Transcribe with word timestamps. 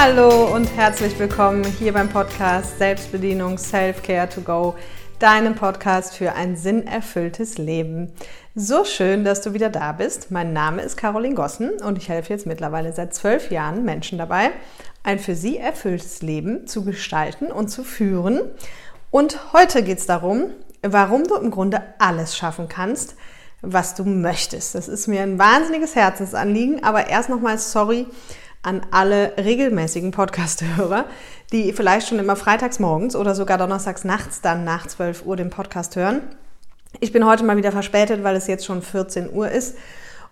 Hallo 0.00 0.54
und 0.54 0.66
herzlich 0.76 1.18
willkommen 1.18 1.64
hier 1.64 1.92
beim 1.92 2.08
Podcast 2.08 2.78
Selbstbedienung 2.78 3.58
Self-Care 3.58 4.28
to 4.28 4.42
Go, 4.42 4.76
deinem 5.18 5.56
Podcast 5.56 6.14
für 6.14 6.34
ein 6.34 6.56
sinnerfülltes 6.56 7.58
Leben. 7.58 8.12
So 8.54 8.84
schön, 8.84 9.24
dass 9.24 9.42
du 9.42 9.54
wieder 9.54 9.70
da 9.70 9.90
bist. 9.90 10.30
Mein 10.30 10.52
Name 10.52 10.82
ist 10.82 10.96
Caroline 10.96 11.34
Gossen 11.34 11.70
und 11.82 11.98
ich 11.98 12.08
helfe 12.08 12.32
jetzt 12.32 12.46
mittlerweile 12.46 12.92
seit 12.92 13.12
zwölf 13.12 13.50
Jahren 13.50 13.84
Menschen 13.84 14.18
dabei, 14.18 14.52
ein 15.02 15.18
für 15.18 15.34
sie 15.34 15.58
erfülltes 15.58 16.22
Leben 16.22 16.68
zu 16.68 16.84
gestalten 16.84 17.46
und 17.46 17.66
zu 17.66 17.82
führen. 17.82 18.42
Und 19.10 19.52
heute 19.52 19.82
geht 19.82 19.98
es 19.98 20.06
darum, 20.06 20.44
warum 20.80 21.24
du 21.24 21.34
im 21.34 21.50
Grunde 21.50 21.82
alles 21.98 22.36
schaffen 22.36 22.68
kannst, 22.68 23.16
was 23.62 23.96
du 23.96 24.04
möchtest. 24.04 24.76
Das 24.76 24.86
ist 24.86 25.08
mir 25.08 25.22
ein 25.22 25.40
wahnsinniges 25.40 25.96
Herzensanliegen, 25.96 26.84
aber 26.84 27.08
erst 27.08 27.30
nochmal 27.30 27.58
sorry 27.58 28.06
an 28.62 28.82
alle 28.90 29.34
regelmäßigen 29.36 30.10
Podcast-Hörer, 30.10 31.04
die 31.52 31.72
vielleicht 31.72 32.08
schon 32.08 32.18
immer 32.18 32.36
freitags 32.36 32.78
morgens 32.78 33.16
oder 33.16 33.34
sogar 33.34 33.58
donnerstags 33.58 34.04
nachts 34.04 34.40
dann 34.40 34.64
nach 34.64 34.86
12 34.86 35.24
Uhr 35.24 35.36
den 35.36 35.50
Podcast 35.50 35.96
hören. 35.96 36.22
Ich 37.00 37.12
bin 37.12 37.24
heute 37.24 37.44
mal 37.44 37.56
wieder 37.56 37.72
verspätet, 37.72 38.24
weil 38.24 38.36
es 38.36 38.46
jetzt 38.46 38.64
schon 38.64 38.82
14 38.82 39.32
Uhr 39.32 39.50
ist. 39.50 39.76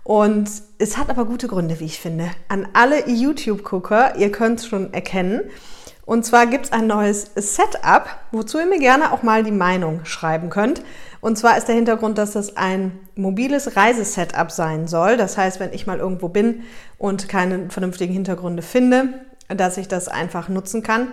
Und 0.03 0.49
es 0.79 0.97
hat 0.97 1.11
aber 1.11 1.25
gute 1.25 1.49
Gründe, 1.49 1.81
wie 1.81 1.85
ich 1.85 1.99
finde. 1.99 2.31
An 2.49 2.69
alle 2.75 3.09
YouTube-Gucker, 3.09 4.17
ihr 4.17 4.31
könnt 4.31 4.61
es 4.61 4.67
schon 4.67 4.93
erkennen. 4.93 5.41
Und 6.07 6.25
zwar 6.25 6.47
gibt 6.47 6.67
es 6.67 6.73
ein 6.73 6.87
neues 6.87 7.33
Setup, 7.35 8.09
wozu 8.31 8.61
ihr 8.61 8.67
mir 8.67 8.79
gerne 8.79 9.13
auch 9.13 9.25
mal 9.25 9.43
die 9.43 9.51
Meinung 9.51 10.05
schreiben 10.05 10.51
könnt. 10.51 10.83
Und 11.21 11.37
zwar 11.37 11.59
ist 11.59 11.67
der 11.67 11.75
Hintergrund, 11.75 12.17
dass 12.17 12.31
das 12.31 12.57
ein 12.57 12.93
mobiles 13.17 13.77
Reisesetup 13.77 14.53
sein 14.53 14.87
soll. 14.87 15.17
Das 15.17 15.37
heißt, 15.37 15.59
wenn 15.59 15.73
ich 15.73 15.89
mal 15.89 15.99
irgendwo 15.99 16.29
bin 16.29 16.63
und 16.97 17.29
keine 17.29 17.71
vernünftigen 17.71 18.13
Hintergründe 18.13 18.63
finde, 18.63 19.09
dass 19.49 19.79
ich 19.79 19.89
das 19.89 20.07
einfach 20.07 20.49
nutzen 20.49 20.85
kann. 20.85 21.09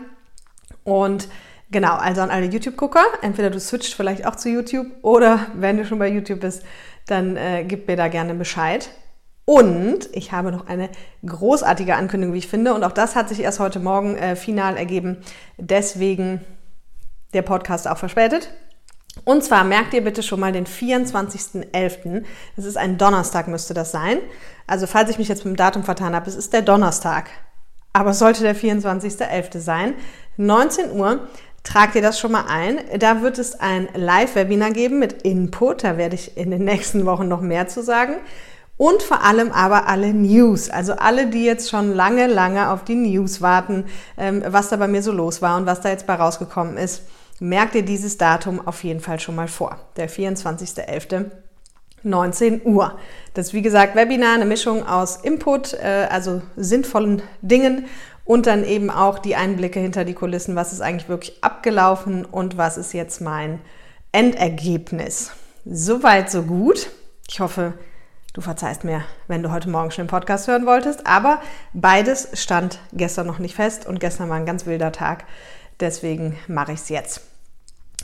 Und 0.83 1.27
genau, 1.71 1.95
also 1.95 2.21
an 2.21 2.29
alle 2.29 2.45
YouTube-Gucker, 2.45 3.03
entweder 3.23 3.49
du 3.49 3.59
switcht 3.59 3.95
vielleicht 3.95 4.27
auch 4.27 4.35
zu 4.35 4.49
YouTube 4.49 4.87
oder 5.01 5.47
wenn 5.55 5.77
du 5.77 5.85
schon 5.85 5.97
bei 5.97 6.09
YouTube 6.09 6.41
bist, 6.41 6.61
dann 7.07 7.35
äh, 7.35 7.65
gib 7.67 7.87
mir 7.87 7.95
da 7.95 8.09
gerne 8.09 8.35
Bescheid. 8.35 8.91
Und 9.45 10.07
ich 10.13 10.31
habe 10.31 10.51
noch 10.51 10.67
eine 10.67 10.89
großartige 11.25 11.95
Ankündigung, 11.95 12.33
wie 12.33 12.39
ich 12.39 12.47
finde. 12.47 12.73
Und 12.73 12.83
auch 12.83 12.91
das 12.91 13.15
hat 13.15 13.29
sich 13.29 13.41
erst 13.41 13.59
heute 13.59 13.79
Morgen 13.79 14.15
äh, 14.15 14.35
final 14.35 14.77
ergeben. 14.77 15.17
Deswegen 15.57 16.41
der 17.33 17.41
Podcast 17.41 17.87
auch 17.87 17.97
verspätet. 17.97 18.49
Und 19.25 19.43
zwar 19.43 19.63
merkt 19.63 19.93
ihr 19.93 20.03
bitte 20.03 20.23
schon 20.23 20.39
mal 20.39 20.51
den 20.51 20.65
24.11. 20.65 22.23
Das 22.55 22.65
ist 22.65 22.77
ein 22.77 22.97
Donnerstag, 22.97 23.47
müsste 23.47 23.73
das 23.73 23.91
sein. 23.91 24.19
Also 24.65 24.87
falls 24.87 25.09
ich 25.09 25.19
mich 25.19 25.27
jetzt 25.27 25.45
mit 25.45 25.53
dem 25.53 25.57
Datum 25.57 25.83
vertan 25.83 26.15
habe, 26.15 26.29
es 26.29 26.35
ist 26.35 26.53
der 26.53 26.61
Donnerstag. 26.61 27.29
Aber 27.91 28.11
es 28.11 28.19
sollte 28.19 28.41
der 28.41 28.55
24.11. 28.55 29.59
sein. 29.59 29.93
19 30.37 30.91
Uhr. 30.91 31.27
Tragt 31.63 31.95
ihr 31.95 32.01
das 32.01 32.19
schon 32.19 32.33
mal 32.33 32.45
ein. 32.49 32.79
Da 32.99 33.21
wird 33.21 33.39
es 33.39 33.59
ein 33.59 33.87
Live-Webinar 33.93 34.71
geben 34.71 34.99
mit 34.99 35.21
Input. 35.21 35.83
Da 35.83 35.97
werde 35.97 36.15
ich 36.15 36.35
in 36.35 36.51
den 36.51 36.65
nächsten 36.65 37.05
Wochen 37.05 37.27
noch 37.27 37.39
mehr 37.39 37.67
zu 37.67 37.81
sagen. 37.83 38.15
Und 38.77 39.03
vor 39.03 39.23
allem 39.23 39.51
aber 39.51 39.87
alle 39.87 40.13
News. 40.13 40.69
Also 40.69 40.93
alle, 40.93 41.27
die 41.27 41.45
jetzt 41.45 41.69
schon 41.69 41.93
lange, 41.93 42.27
lange 42.27 42.71
auf 42.71 42.83
die 42.83 42.95
News 42.95 43.41
warten, 43.41 43.85
ähm, 44.17 44.43
was 44.47 44.69
da 44.69 44.77
bei 44.77 44.87
mir 44.87 45.03
so 45.03 45.11
los 45.11 45.41
war 45.41 45.57
und 45.57 45.65
was 45.65 45.81
da 45.81 45.89
jetzt 45.89 46.07
bei 46.07 46.15
rausgekommen 46.15 46.77
ist 46.77 47.03
merkt 47.43 47.75
ihr 47.75 47.83
dieses 47.83 48.17
Datum 48.17 48.65
auf 48.65 48.83
jeden 48.83 48.99
Fall 48.99 49.19
schon 49.19 49.35
mal 49.35 49.47
vor. 49.47 49.79
Der 49.97 50.09
24.11. 50.09 51.31
19 52.05 52.65
Uhr. 52.65 52.99
Das 53.33 53.47
ist 53.47 53.53
wie 53.53 53.61
gesagt 53.61 53.95
Webinar, 53.95 54.33
eine 54.33 54.43
Mischung 54.43 54.85
aus 54.85 55.15
Input, 55.15 55.73
äh, 55.73 56.07
also 56.09 56.41
sinnvollen 56.57 57.21
Dingen 57.41 57.85
und 58.25 58.45
dann 58.45 58.65
eben 58.65 58.89
auch 58.89 59.19
die 59.19 59.37
Einblicke 59.37 59.79
hinter 59.79 60.03
die 60.03 60.13
Kulissen, 60.13 60.57
was 60.57 60.73
ist 60.73 60.81
eigentlich 60.81 61.07
wirklich 61.07 61.41
abgelaufen 61.41 62.25
und 62.25 62.57
was 62.57 62.77
ist 62.77 62.93
jetzt 62.93 63.21
mein 63.21 63.61
Endergebnis. 64.11 65.31
Soweit, 65.63 66.29
so 66.29 66.41
gut. 66.41 66.89
Ich 67.29 67.39
hoffe, 67.39 67.71
du 68.33 68.41
verzeihst 68.41 68.83
mir, 68.83 69.03
wenn 69.27 69.43
du 69.43 69.51
heute 69.51 69.69
Morgen 69.69 69.91
schon 69.91 70.05
den 70.05 70.09
Podcast 70.09 70.47
hören 70.47 70.65
wolltest, 70.65 71.05
aber 71.07 71.41
beides 71.73 72.29
stand 72.33 72.79
gestern 72.91 73.27
noch 73.27 73.39
nicht 73.39 73.55
fest 73.55 73.85
und 73.85 73.99
gestern 73.99 74.29
war 74.29 74.37
ein 74.37 74.45
ganz 74.45 74.65
wilder 74.65 74.91
Tag. 74.91 75.25
Deswegen 75.79 76.37
mache 76.47 76.73
ich 76.73 76.79
es 76.79 76.89
jetzt. 76.89 77.21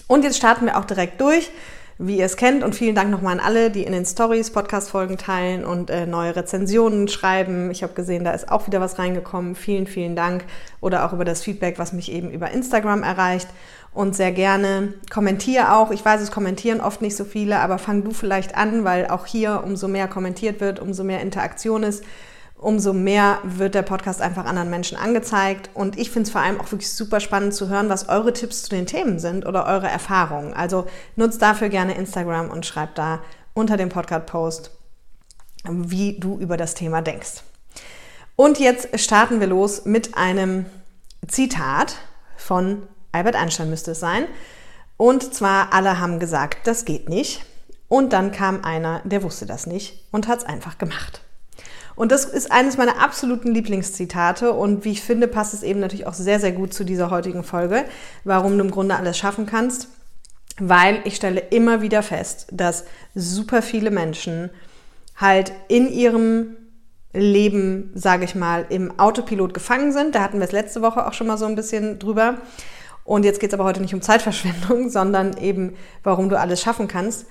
Und 0.07 0.23
jetzt 0.23 0.37
starten 0.37 0.65
wir 0.65 0.77
auch 0.77 0.85
direkt 0.85 1.19
durch, 1.21 1.51
wie 1.99 2.17
ihr 2.17 2.25
es 2.25 2.37
kennt. 2.37 2.63
Und 2.63 2.73
vielen 2.75 2.95
Dank 2.95 3.11
nochmal 3.11 3.33
an 3.33 3.45
alle, 3.45 3.69
die 3.69 3.83
in 3.83 3.91
den 3.91 4.05
Stories 4.05 4.51
Podcast-Folgen 4.51 5.17
teilen 5.17 5.65
und 5.65 5.89
äh, 5.89 6.05
neue 6.07 6.35
Rezensionen 6.35 7.07
schreiben. 7.07 7.69
Ich 7.69 7.83
habe 7.83 7.93
gesehen, 7.93 8.23
da 8.23 8.31
ist 8.31 8.49
auch 8.49 8.65
wieder 8.67 8.81
was 8.81 8.97
reingekommen. 8.97 9.55
Vielen, 9.55 9.85
vielen 9.85 10.15
Dank. 10.15 10.45
Oder 10.81 11.05
auch 11.05 11.13
über 11.13 11.25
das 11.25 11.43
Feedback, 11.43 11.77
was 11.77 11.93
mich 11.93 12.11
eben 12.11 12.31
über 12.31 12.49
Instagram 12.51 13.03
erreicht. 13.03 13.49
Und 13.91 14.15
sehr 14.15 14.31
gerne 14.31 14.93
kommentiere 15.09 15.73
auch. 15.73 15.91
Ich 15.91 16.05
weiß, 16.05 16.21
es 16.21 16.31
kommentieren 16.31 16.79
oft 16.79 17.01
nicht 17.01 17.15
so 17.15 17.25
viele, 17.25 17.59
aber 17.59 17.79
fang 17.79 18.03
du 18.03 18.11
vielleicht 18.11 18.55
an, 18.55 18.83
weil 18.83 19.07
auch 19.07 19.25
hier 19.25 19.63
umso 19.65 19.87
mehr 19.87 20.07
kommentiert 20.07 20.61
wird, 20.61 20.79
umso 20.79 21.03
mehr 21.03 21.21
Interaktion 21.21 21.83
ist 21.83 22.03
umso 22.59 22.91
mehr 22.91 23.39
wird 23.43 23.73
der 23.73 23.83
Podcast 23.83 24.21
einfach 24.21 24.45
anderen 24.45 24.69
Menschen 24.69 24.97
angezeigt. 24.97 25.69
Und 25.73 25.97
ich 25.97 26.11
finde 26.11 26.27
es 26.27 26.31
vor 26.31 26.41
allem 26.41 26.59
auch 26.59 26.71
wirklich 26.71 26.91
super 26.91 27.19
spannend 27.19 27.53
zu 27.53 27.69
hören, 27.69 27.89
was 27.89 28.09
eure 28.09 28.33
Tipps 28.33 28.63
zu 28.63 28.69
den 28.69 28.85
Themen 28.85 29.19
sind 29.19 29.45
oder 29.45 29.65
eure 29.65 29.87
Erfahrungen. 29.87 30.53
Also 30.53 30.85
nutzt 31.15 31.41
dafür 31.41 31.69
gerne 31.69 31.95
Instagram 31.95 32.49
und 32.49 32.65
schreibt 32.65 32.97
da 32.97 33.21
unter 33.53 33.77
dem 33.77 33.89
Podcast-Post, 33.89 34.71
wie 35.69 36.19
du 36.19 36.37
über 36.37 36.57
das 36.57 36.75
Thema 36.75 37.01
denkst. 37.01 37.43
Und 38.35 38.59
jetzt 38.59 38.99
starten 38.99 39.39
wir 39.39 39.47
los 39.47 39.85
mit 39.85 40.17
einem 40.17 40.65
Zitat 41.27 41.95
von 42.37 42.83
Albert 43.11 43.35
Einstein 43.35 43.69
müsste 43.69 43.91
es 43.91 43.99
sein. 43.99 44.25
Und 44.97 45.33
zwar, 45.33 45.73
alle 45.73 45.99
haben 45.99 46.19
gesagt, 46.19 46.67
das 46.67 46.85
geht 46.85 47.09
nicht. 47.09 47.41
Und 47.87 48.13
dann 48.13 48.31
kam 48.31 48.63
einer, 48.63 49.01
der 49.03 49.23
wusste 49.23 49.45
das 49.45 49.65
nicht 49.65 50.05
und 50.11 50.27
hat 50.27 50.39
es 50.39 50.45
einfach 50.45 50.77
gemacht. 50.77 51.21
Und 51.95 52.13
das 52.13 52.23
ist 52.23 52.51
eines 52.51 52.77
meiner 52.77 53.01
absoluten 53.01 53.53
Lieblingszitate 53.53 54.53
und 54.53 54.85
wie 54.85 54.91
ich 54.91 55.01
finde, 55.01 55.27
passt 55.27 55.53
es 55.53 55.63
eben 55.63 55.81
natürlich 55.81 56.07
auch 56.07 56.13
sehr, 56.13 56.39
sehr 56.39 56.53
gut 56.53 56.73
zu 56.73 56.85
dieser 56.85 57.09
heutigen 57.09 57.43
Folge, 57.43 57.83
warum 58.23 58.57
du 58.57 58.63
im 58.63 58.71
Grunde 58.71 58.95
alles 58.95 59.17
schaffen 59.17 59.45
kannst. 59.45 59.89
Weil 60.59 61.01
ich 61.03 61.17
stelle 61.17 61.41
immer 61.41 61.81
wieder 61.81 62.03
fest, 62.03 62.47
dass 62.51 62.85
super 63.15 63.61
viele 63.61 63.91
Menschen 63.91 64.49
halt 65.17 65.51
in 65.67 65.89
ihrem 65.89 66.55
Leben, 67.11 67.91
sage 67.95 68.23
ich 68.23 68.35
mal, 68.35 68.65
im 68.69 68.97
Autopilot 68.99 69.53
gefangen 69.53 69.91
sind. 69.91 70.15
Da 70.15 70.21
hatten 70.21 70.39
wir 70.39 70.45
es 70.45 70.51
letzte 70.51 70.81
Woche 70.81 71.07
auch 71.07 71.13
schon 71.13 71.27
mal 71.27 71.37
so 71.37 71.45
ein 71.45 71.55
bisschen 71.55 71.99
drüber. 71.99 72.37
Und 73.09 73.25
jetzt 73.25 73.39
geht 73.39 73.49
es 73.49 73.55
aber 73.55 73.63
heute 73.63 73.81
nicht 73.81 73.95
um 73.95 74.03
Zeitverschwendung, 74.03 74.89
sondern 74.91 75.35
eben, 75.37 75.75
warum 76.03 76.29
du 76.29 76.39
alles 76.39 76.61
schaffen 76.61 76.87
kannst 76.87 77.25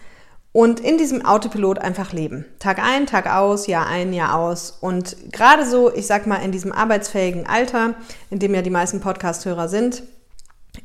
und 0.50 0.80
in 0.80 0.98
diesem 0.98 1.24
Autopilot 1.24 1.78
einfach 1.78 2.12
leben. 2.12 2.46
Tag 2.58 2.80
ein, 2.80 3.06
Tag 3.06 3.32
aus, 3.32 3.68
Jahr 3.68 3.86
ein, 3.86 4.12
Jahr 4.12 4.34
aus. 4.34 4.76
Und 4.80 5.16
gerade 5.30 5.64
so, 5.64 5.94
ich 5.94 6.08
sag 6.08 6.26
mal, 6.26 6.38
in 6.38 6.50
diesem 6.50 6.72
arbeitsfähigen 6.72 7.46
Alter, 7.46 7.94
in 8.28 8.40
dem 8.40 8.56
ja 8.56 8.62
die 8.62 8.70
meisten 8.70 8.98
Podcast-Hörer 8.98 9.68
sind, 9.68 10.02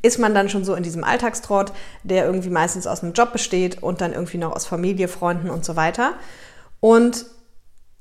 ist 0.02 0.20
man 0.20 0.32
dann 0.32 0.48
schon 0.48 0.64
so 0.64 0.76
in 0.76 0.84
diesem 0.84 1.02
Alltagstrott, 1.02 1.72
der 2.04 2.26
irgendwie 2.26 2.50
meistens 2.50 2.86
aus 2.86 3.02
einem 3.02 3.14
Job 3.14 3.32
besteht 3.32 3.82
und 3.82 4.00
dann 4.00 4.12
irgendwie 4.12 4.38
noch 4.38 4.54
aus 4.54 4.64
Familie, 4.64 5.08
Freunden 5.08 5.50
und 5.50 5.64
so 5.64 5.74
weiter. 5.74 6.12
Und 6.78 7.26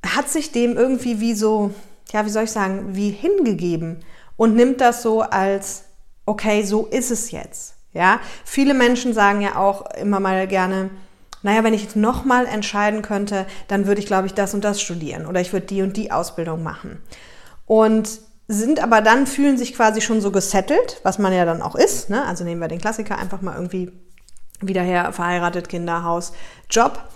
hat 0.05 0.29
sich 0.29 0.51
dem 0.51 0.77
irgendwie 0.77 1.19
wie 1.19 1.33
so, 1.33 1.71
ja, 2.11 2.23
wie 2.23 2.29
soll 2.29 2.43
ich 2.43 2.51
sagen, 2.51 2.95
wie 2.95 3.09
hingegeben 3.09 4.05
und 4.37 4.55
nimmt 4.55 4.79
das 4.79 5.01
so 5.01 5.21
als, 5.21 5.85
okay, 6.25 6.63
so 6.63 6.85
ist 6.85 7.11
es 7.11 7.31
jetzt. 7.31 7.75
Ja, 7.93 8.19
viele 8.43 8.73
Menschen 8.73 9.13
sagen 9.13 9.41
ja 9.41 9.55
auch 9.55 9.85
immer 9.95 10.19
mal 10.19 10.47
gerne, 10.47 10.89
naja, 11.43 11.63
wenn 11.63 11.73
ich 11.73 11.83
jetzt 11.83 11.95
nochmal 11.95 12.47
entscheiden 12.47 13.01
könnte, 13.03 13.45
dann 13.67 13.85
würde 13.85 13.99
ich, 13.99 14.07
glaube 14.07 14.25
ich, 14.27 14.33
das 14.33 14.53
und 14.53 14.63
das 14.63 14.81
studieren 14.81 15.27
oder 15.27 15.41
ich 15.41 15.53
würde 15.53 15.67
die 15.67 15.81
und 15.83 15.95
die 15.95 16.11
Ausbildung 16.11 16.63
machen. 16.63 17.01
Und 17.65 18.19
sind 18.47 18.81
aber 18.81 19.01
dann, 19.01 19.27
fühlen 19.27 19.57
sich 19.57 19.75
quasi 19.75 20.01
schon 20.01 20.21
so 20.21 20.31
gesettelt, 20.31 20.99
was 21.03 21.19
man 21.19 21.33
ja 21.33 21.45
dann 21.45 21.61
auch 21.61 21.75
ist. 21.75 22.09
Ne? 22.09 22.25
Also 22.25 22.43
nehmen 22.43 22.61
wir 22.61 22.67
den 22.67 22.81
Klassiker 22.81 23.17
einfach 23.17 23.41
mal 23.41 23.55
irgendwie 23.55 23.91
wieder 24.59 24.81
her, 24.81 25.13
verheiratet, 25.13 25.69
Kinder, 25.69 26.03
Haus, 26.03 26.33
Job. 26.69 27.09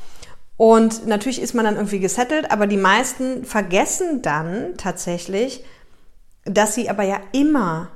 Und 0.57 1.06
natürlich 1.06 1.42
ist 1.42 1.53
man 1.53 1.65
dann 1.65 1.75
irgendwie 1.75 2.00
gesettelt, 2.00 2.51
aber 2.51 2.68
die 2.68 2.77
meisten 2.77 3.45
vergessen 3.45 4.21
dann 4.21 4.75
tatsächlich, 4.77 5.63
dass 6.45 6.75
sie 6.75 6.89
aber 6.89 7.03
ja 7.03 7.19
immer 7.31 7.89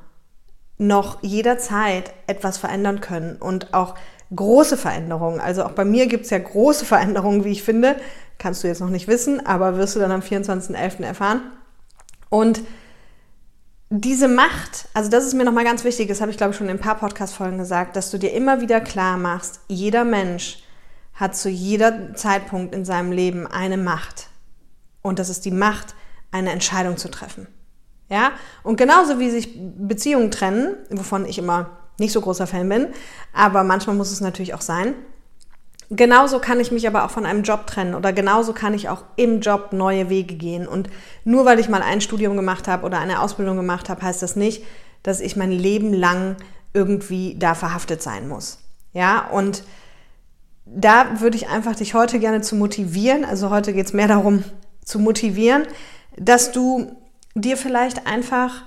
noch 0.82 1.22
jederzeit 1.22 2.12
etwas 2.26 2.58
verändern 2.58 3.02
können 3.02 3.36
und 3.36 3.72
auch 3.72 3.94
große 4.36 4.78
Veränderungen. 4.78 5.40
Also 5.40 5.64
auch 5.64 5.74
bei 5.74 5.86
mir 5.86 6.08
gibt 6.08 6.26
es 6.26 6.32
ja 6.32 6.40
große 6.40 6.86
Veränderungen, 6.86 7.44
wie 7.44 7.52
ich 7.52 7.62
finde. 7.62 7.98
Kannst 8.40 8.64
du 8.64 8.68
jetzt 8.68 8.82
noch 8.82 8.90
nicht 8.90 9.08
wissen, 9.08 9.46
aber 9.46 9.78
wirst 9.78 9.96
du 9.96 10.00
dann 10.00 10.12
am 10.12 10.22
24.11. 10.22 11.04
erfahren. 11.04 11.42
Und 12.30 12.62
diese 13.92 14.28
Macht, 14.28 14.88
also 14.96 15.12
das 15.12 15.26
ist 15.26 15.36
mir 15.36 15.44
nochmal 15.44 15.66
ganz 15.66 15.84
wichtig, 15.84 16.08
das 16.08 16.20
habe 16.20 16.32
ich 16.32 16.38
glaube 16.38 16.52
ich 16.52 16.58
schon 16.58 16.68
in 16.68 16.78
ein 16.78 16.82
paar 16.82 16.98
Podcast-Folgen 16.98 17.60
gesagt, 17.60 17.96
dass 17.96 18.10
du 18.10 18.18
dir 18.18 18.34
immer 18.34 18.62
wieder 18.62 18.82
klar 18.82 19.18
machst, 19.18 19.60
jeder 19.68 20.04
Mensch 20.04 20.64
hat 21.14 21.36
zu 21.36 21.50
jeder 21.50 22.16
Zeitpunkt 22.16 22.74
in 22.74 22.86
seinem 22.86 23.12
Leben 23.12 23.46
eine 23.46 23.78
Macht. 23.78 24.30
Und 25.04 25.20
das 25.20 25.30
ist 25.30 25.46
die 25.46 25.52
Macht, 25.52 25.94
eine 26.32 26.52
Entscheidung 26.52 26.98
zu 26.98 27.12
treffen. 27.12 27.48
Ja, 28.12 28.34
und 28.64 28.76
genauso 28.76 29.20
wie 29.20 29.30
sich 29.30 29.58
Beziehungen 29.58 30.32
trennen, 30.32 30.76
wovon 30.90 31.26
ich 31.26 31.38
immer 31.38 31.78
nicht 31.98 32.12
so 32.12 32.20
großer 32.20 32.46
Fan 32.46 32.68
bin, 32.68 32.88
aber 33.32 33.64
manchmal 33.64 33.96
muss 33.96 34.12
es 34.12 34.20
natürlich 34.20 34.54
auch 34.54 34.62
sein. 34.62 34.96
Genauso 35.90 36.40
kann 36.40 36.60
ich 36.60 36.74
mich 36.74 36.86
aber 36.88 37.06
auch 37.06 37.10
von 37.10 37.26
einem 37.26 37.44
Job 37.44 37.68
trennen 37.68 37.96
oder 37.96 38.12
genauso 38.12 38.52
kann 38.52 38.74
ich 38.74 38.90
auch 38.90 39.06
im 39.16 39.40
Job 39.40 39.72
neue 39.72 40.10
Wege 40.10 40.36
gehen. 40.36 40.68
Und 40.68 40.90
nur 41.24 41.46
weil 41.46 41.60
ich 41.60 41.70
mal 41.70 41.82
ein 41.82 42.02
Studium 42.02 42.36
gemacht 42.36 42.68
habe 42.68 42.86
oder 42.86 43.00
eine 43.00 43.22
Ausbildung 43.22 43.56
gemacht 43.56 43.88
habe, 43.88 44.02
heißt 44.02 44.22
das 44.22 44.36
nicht, 44.36 44.66
dass 45.04 45.22
ich 45.22 45.38
mein 45.38 45.52
Leben 45.52 45.94
lang 45.94 46.36
irgendwie 46.74 47.36
da 47.40 47.56
verhaftet 47.56 48.02
sein 48.02 48.28
muss. 48.28 48.60
Ja, 48.92 49.30
und 49.30 49.64
da 50.66 51.22
würde 51.22 51.38
ich 51.38 51.48
einfach 51.48 51.76
dich 51.76 51.94
heute 51.94 52.20
gerne 52.20 52.42
zu 52.42 52.58
motivieren. 52.58 53.24
Also 53.24 53.50
heute 53.50 53.72
geht 53.72 53.86
es 53.86 53.94
mehr 53.94 54.10
darum, 54.10 54.44
zu 54.84 55.00
motivieren, 55.00 55.64
dass 56.18 56.52
du 56.52 57.01
dir 57.36 57.58
vielleicht 57.58 58.08
einfach 58.08 58.64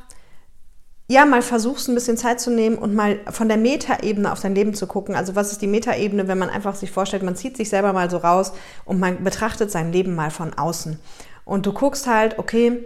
ja, 1.07 1.27
mal 1.27 1.43
versuchst, 1.43 1.89
ein 1.89 1.95
bisschen 1.95 2.17
Zeit 2.17 2.41
zu 2.41 2.51
nehmen 2.51 2.79
und 2.79 2.95
mal 2.95 3.21
von 3.31 3.49
der 3.49 3.59
Metaebene 3.59 4.33
auf 4.33 4.41
dein 4.41 4.55
Leben 4.55 4.75
zu 4.75 4.87
gucken. 4.87 5.15
Also 5.15 5.35
was 5.35 5.53
ist 5.53 5.61
die 5.61 5.67
Metaebene, 5.67 6.29
wenn 6.29 6.39
man 6.39 6.49
einfach 6.49 6.75
sich 6.75 6.91
vorstellt, 6.91 7.23
man 7.23 7.37
zieht 7.37 7.59
sich 7.59 7.69
selber 7.69 7.93
mal 7.93 8.09
so 8.11 8.17
raus 8.17 8.53
und 8.87 9.01
man 9.01 9.23
betrachtet 9.23 9.71
sein 9.71 9.93
Leben 9.93 10.15
mal 10.15 10.31
von 10.31 10.55
außen. 10.55 10.99
Und 11.45 11.67
du 11.67 11.75
guckst 11.75 12.07
halt, 12.07 12.39
okay, 12.39 12.83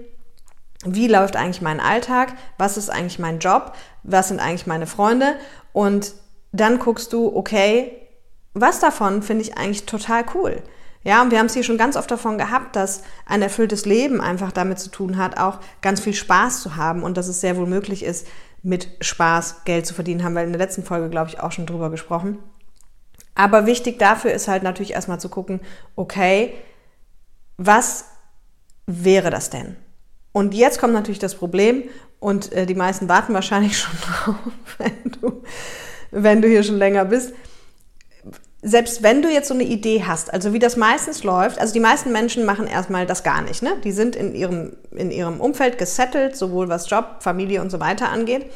wie 0.84 1.06
läuft 1.06 1.36
eigentlich 1.36 1.62
mein 1.62 1.80
Alltag? 1.80 2.34
Was 2.56 2.76
ist 2.76 2.90
eigentlich 2.90 3.20
mein 3.20 3.38
Job? 3.38 3.72
Was 4.02 4.28
sind 4.28 4.40
eigentlich 4.40 4.66
meine 4.66 4.86
Freunde? 4.88 5.34
Und 5.72 6.14
dann 6.50 6.80
guckst 6.80 7.12
du, 7.12 7.36
okay, 7.36 7.92
was 8.54 8.80
davon 8.80 9.22
finde 9.22 9.42
ich 9.42 9.56
eigentlich 9.56 9.86
total 9.86 10.24
cool? 10.34 10.62
Ja, 11.04 11.22
und 11.22 11.30
wir 11.30 11.38
haben 11.38 11.46
es 11.46 11.54
hier 11.54 11.62
schon 11.62 11.78
ganz 11.78 11.96
oft 11.96 12.10
davon 12.10 12.38
gehabt, 12.38 12.76
dass 12.76 13.02
ein 13.26 13.42
erfülltes 13.42 13.86
Leben 13.86 14.20
einfach 14.20 14.52
damit 14.52 14.78
zu 14.78 14.90
tun 14.90 15.16
hat, 15.16 15.38
auch 15.38 15.60
ganz 15.80 16.00
viel 16.00 16.14
Spaß 16.14 16.62
zu 16.62 16.76
haben 16.76 17.02
und 17.02 17.16
dass 17.16 17.28
es 17.28 17.40
sehr 17.40 17.56
wohl 17.56 17.66
möglich 17.66 18.02
ist, 18.02 18.26
mit 18.62 18.88
Spaß 19.00 19.64
Geld 19.64 19.86
zu 19.86 19.94
verdienen. 19.94 20.24
Haben 20.24 20.34
wir 20.34 20.42
in 20.42 20.52
der 20.52 20.58
letzten 20.58 20.82
Folge, 20.82 21.08
glaube 21.08 21.30
ich, 21.30 21.40
auch 21.40 21.52
schon 21.52 21.66
drüber 21.66 21.90
gesprochen. 21.90 22.38
Aber 23.34 23.66
wichtig 23.66 23.98
dafür 23.98 24.32
ist 24.32 24.48
halt 24.48 24.64
natürlich 24.64 24.92
erstmal 24.92 25.20
zu 25.20 25.28
gucken, 25.28 25.60
okay, 25.94 26.54
was 27.56 28.06
wäre 28.86 29.30
das 29.30 29.50
denn? 29.50 29.76
Und 30.32 30.54
jetzt 30.54 30.80
kommt 30.80 30.92
natürlich 30.92 31.20
das 31.20 31.36
Problem, 31.36 31.84
und 32.20 32.52
äh, 32.52 32.66
die 32.66 32.74
meisten 32.74 33.08
warten 33.08 33.34
wahrscheinlich 33.34 33.78
schon 33.78 33.94
drauf, 34.00 34.36
wenn 34.78 35.12
du, 35.12 35.42
wenn 36.10 36.42
du 36.42 36.48
hier 36.48 36.62
schon 36.62 36.78
länger 36.78 37.04
bist 37.04 37.32
selbst 38.60 39.02
wenn 39.02 39.22
du 39.22 39.30
jetzt 39.30 39.48
so 39.48 39.54
eine 39.54 39.64
Idee 39.64 40.04
hast, 40.04 40.32
also 40.32 40.52
wie 40.52 40.58
das 40.58 40.76
meistens 40.76 41.22
läuft, 41.22 41.60
also 41.60 41.72
die 41.72 41.80
meisten 41.80 42.10
Menschen 42.10 42.44
machen 42.44 42.66
erstmal 42.66 43.06
das 43.06 43.22
gar 43.22 43.40
nicht. 43.42 43.62
Ne? 43.62 43.76
Die 43.84 43.92
sind 43.92 44.16
in 44.16 44.34
ihrem, 44.34 44.76
in 44.90 45.10
ihrem 45.12 45.40
Umfeld 45.40 45.78
gesettelt, 45.78 46.36
sowohl 46.36 46.68
was 46.68 46.90
Job, 46.90 47.18
Familie 47.20 47.60
und 47.60 47.70
so 47.70 47.78
weiter 47.78 48.08
angeht 48.08 48.50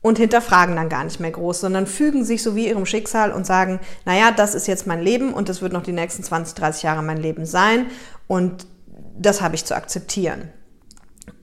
und 0.00 0.16
hinterfragen 0.16 0.76
dann 0.76 0.88
gar 0.88 1.02
nicht 1.02 1.18
mehr 1.18 1.32
groß, 1.32 1.60
sondern 1.60 1.88
fügen 1.88 2.24
sich 2.24 2.42
so 2.42 2.54
wie 2.54 2.68
ihrem 2.68 2.86
Schicksal 2.86 3.32
und 3.32 3.46
sagen, 3.46 3.80
naja, 4.04 4.30
das 4.30 4.54
ist 4.54 4.68
jetzt 4.68 4.86
mein 4.86 5.02
Leben 5.02 5.34
und 5.34 5.48
das 5.48 5.60
wird 5.60 5.72
noch 5.72 5.82
die 5.82 5.92
nächsten 5.92 6.22
20, 6.22 6.54
30 6.54 6.84
Jahre 6.84 7.02
mein 7.02 7.16
Leben 7.16 7.44
sein 7.44 7.86
und 8.28 8.66
das 9.18 9.42
habe 9.42 9.56
ich 9.56 9.64
zu 9.64 9.74
akzeptieren. 9.74 10.52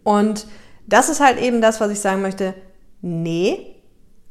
Und 0.03 0.47
das 0.88 1.09
ist 1.09 1.19
halt 1.19 1.38
eben 1.41 1.59
das, 1.59 1.81
was 1.81 1.91
ich 1.91 2.00
sagen 2.00 2.21
möchte, 2.21 2.53
nee, 3.01 3.75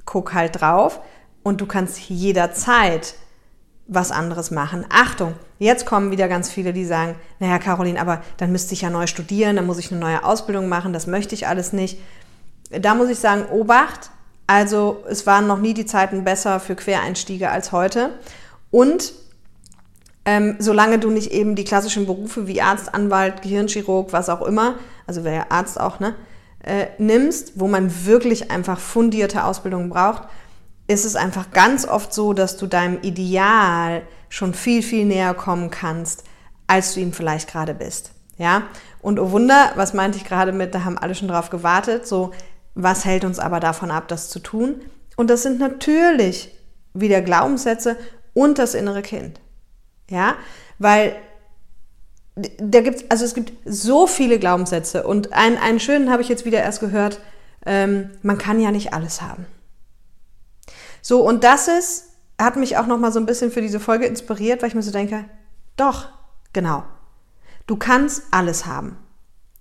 guck 0.07 0.33
halt 0.33 0.61
drauf 0.61 1.01
und 1.43 1.61
du 1.61 1.67
kannst 1.67 1.99
jederzeit 2.09 3.15
was 3.87 4.11
anderes 4.11 4.51
machen. 4.51 4.87
Achtung, 4.89 5.35
jetzt 5.59 5.87
kommen 5.87 6.11
wieder 6.11 6.29
ganz 6.29 6.51
viele, 6.51 6.73
die 6.73 6.85
sagen, 6.85 7.17
naja, 7.39 7.59
Caroline, 7.59 8.01
aber 8.01 8.23
dann 8.39 8.51
müsste 8.51 8.75
ich 8.75 8.83
ja 8.83 8.91
neu 8.91 9.07
studieren, 9.07 9.57
dann 9.57 9.67
muss 9.67 9.79
ich 9.79 9.91
eine 9.91 10.01
neue 10.01 10.25
Ausbildung 10.25 10.69
machen, 10.69 10.93
das 10.93 11.07
möchte 11.07 11.35
ich 11.35 11.47
alles 11.47 11.73
nicht. 11.73 11.99
Da 12.71 12.95
muss 12.95 13.11
ich 13.11 13.19
sagen, 13.19 13.45
Obacht, 13.51 14.11
also 14.47 15.05
es 15.09 15.27
waren 15.27 15.47
noch 15.47 15.59
nie 15.59 15.75
die 15.75 15.87
Zeiten 15.87 16.25
besser 16.25 16.61
für 16.61 16.75
Quereinstiege 16.75 17.51
als 17.51 17.73
heute. 17.73 18.11
Und 18.71 19.13
ähm, 20.25 20.57
solange 20.59 20.99
du 20.99 21.11
nicht 21.11 21.33
eben 21.33 21.55
die 21.55 21.65
klassischen 21.65 22.07
Berufe 22.07 22.47
wie 22.47 22.63
Arzt, 22.63 22.95
Anwalt, 22.95 23.43
Gehirnchirurg, 23.43 24.13
was 24.13 24.31
auch 24.31 24.43
immer, 24.43 24.77
also 25.07 25.25
wäre 25.25 25.37
ja 25.37 25.47
Arzt 25.51 25.79
auch, 25.79 26.01
ne, 26.01 26.15
äh, 26.63 26.87
nimmst, 26.97 27.53
wo 27.57 27.69
man 27.69 28.07
wirklich 28.07 28.51
einfach 28.51 28.79
fundierte 28.79 29.45
Ausbildung 29.45 29.91
braucht, 29.91 30.23
ist 30.87 31.05
es 31.05 31.17
einfach 31.17 31.51
ganz 31.51 31.87
oft 31.87 32.13
so, 32.13 32.33
dass 32.33 32.57
du 32.57 32.67
deinem 32.67 33.01
Ideal 33.03 34.03
schon 34.29 34.55
viel, 34.55 34.83
viel 34.83 35.07
näher 35.07 35.35
kommen 35.35 35.71
kannst, 35.71 36.25
als 36.67 36.95
du 36.95 37.01
ihm 37.01 37.13
vielleicht 37.13 37.51
gerade 37.51 37.75
bist. 37.75 38.13
Ja? 38.37 38.65
Und 39.01 39.19
oh 39.19 39.31
Wunder, 39.31 39.73
was 39.77 39.95
meinte 39.95 40.19
ich 40.19 40.25
gerade 40.25 40.53
mit, 40.53 40.75
da 40.75 40.85
haben 40.85 40.99
alle 40.99 41.15
schon 41.15 41.29
drauf 41.29 41.51
gewartet, 41.51 42.07
so, 42.07 42.33
was 42.75 43.05
hält 43.05 43.25
uns 43.25 43.39
aber 43.39 43.61
davon 43.61 43.91
ab, 43.91 44.09
das 44.09 44.29
zu 44.29 44.41
tun? 44.41 44.81
Und 45.17 45.31
das 45.31 45.43
sind 45.43 45.59
natürlich 45.61 46.55
wieder 46.93 47.23
Glaubenssätze 47.23 47.97
und 48.33 48.59
das 48.59 48.75
innere 48.75 49.03
Kind. 49.03 49.41
Ja? 50.11 50.35
Weil 50.79 51.17
da 52.35 52.81
gibt 52.81 53.11
also 53.13 53.25
es 53.25 53.35
gibt 53.35 53.53
so 53.65 54.07
viele 54.09 54.41
Glaubenssätze 54.41 55.07
und 55.07 55.33
einen, 55.33 55.57
einen 55.57 55.79
schönen 55.79 56.11
habe 56.11 56.21
ich 56.21 56.29
jetzt 56.29 56.45
wieder 56.45 56.59
erst 56.59 56.81
gehört, 56.81 57.21
ähm, 57.65 58.11
man 58.23 58.39
kann 58.39 58.61
ja 58.61 58.73
nicht 58.73 58.93
alles 58.93 59.23
haben. 59.23 59.47
So, 61.07 61.21
und 61.21 61.45
das 61.45 61.69
ist, 61.69 62.07
hat 62.41 62.57
mich 62.57 62.79
auch 62.79 62.87
nochmal 62.87 63.13
so 63.13 63.21
ein 63.21 63.27
bisschen 63.27 63.51
für 63.51 63.61
diese 63.61 63.79
Folge 63.79 64.07
inspiriert, 64.07 64.63
weil 64.63 64.71
ich 64.71 64.75
mir 64.75 64.83
so 64.83 64.91
denke, 64.91 65.27
doch, 65.77 66.09
genau. 66.55 66.83
Du 67.67 67.77
kannst 67.77 68.23
alles 68.31 68.65
haben. 68.65 68.97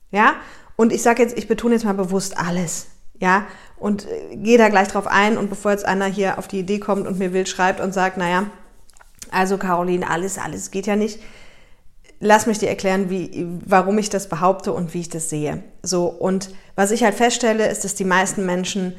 Ja? 0.10 0.36
Und 0.78 0.94
ich 0.94 1.02
sage 1.02 1.22
jetzt, 1.22 1.38
ich 1.38 1.50
betone 1.50 1.74
jetzt 1.74 1.84
mal 1.84 1.96
bewusst 1.96 2.38
alles. 2.38 2.88
Ja? 3.20 3.46
Und 3.76 4.08
äh, 4.08 4.38
gehe 4.38 4.58
da 4.58 4.70
gleich 4.70 4.88
drauf 4.88 5.06
ein. 5.06 5.38
Und 5.38 5.50
bevor 5.50 5.72
jetzt 5.72 5.84
einer 5.84 6.06
hier 6.06 6.40
auf 6.40 6.48
die 6.48 6.60
Idee 6.60 6.80
kommt 6.80 7.06
und 7.08 7.20
mir 7.20 7.34
wild 7.34 7.50
schreibt 7.50 7.82
und 7.82 7.94
sagt, 7.94 8.16
naja, 8.16 8.46
also 9.30 9.58
Caroline, 9.58 10.10
alles, 10.10 10.38
alles 10.38 10.72
geht 10.72 10.88
ja 10.88 10.96
nicht. 10.96 11.20
Lass 12.22 12.46
mich 12.46 12.60
dir 12.60 12.70
erklären, 12.70 13.10
wie, 13.10 13.46
warum 13.66 13.98
ich 13.98 14.10
das 14.10 14.30
behaupte 14.30 14.72
und 14.72 14.94
wie 14.94 15.02
ich 15.02 15.10
das 15.10 15.30
sehe. 15.30 15.62
So, 15.82 16.06
und 16.06 16.56
was 16.76 16.92
ich 16.92 17.04
halt 17.04 17.16
feststelle, 17.16 17.68
ist, 17.68 17.84
dass 17.84 17.96
die 17.96 18.06
meisten 18.06 18.46
Menschen 18.46 18.96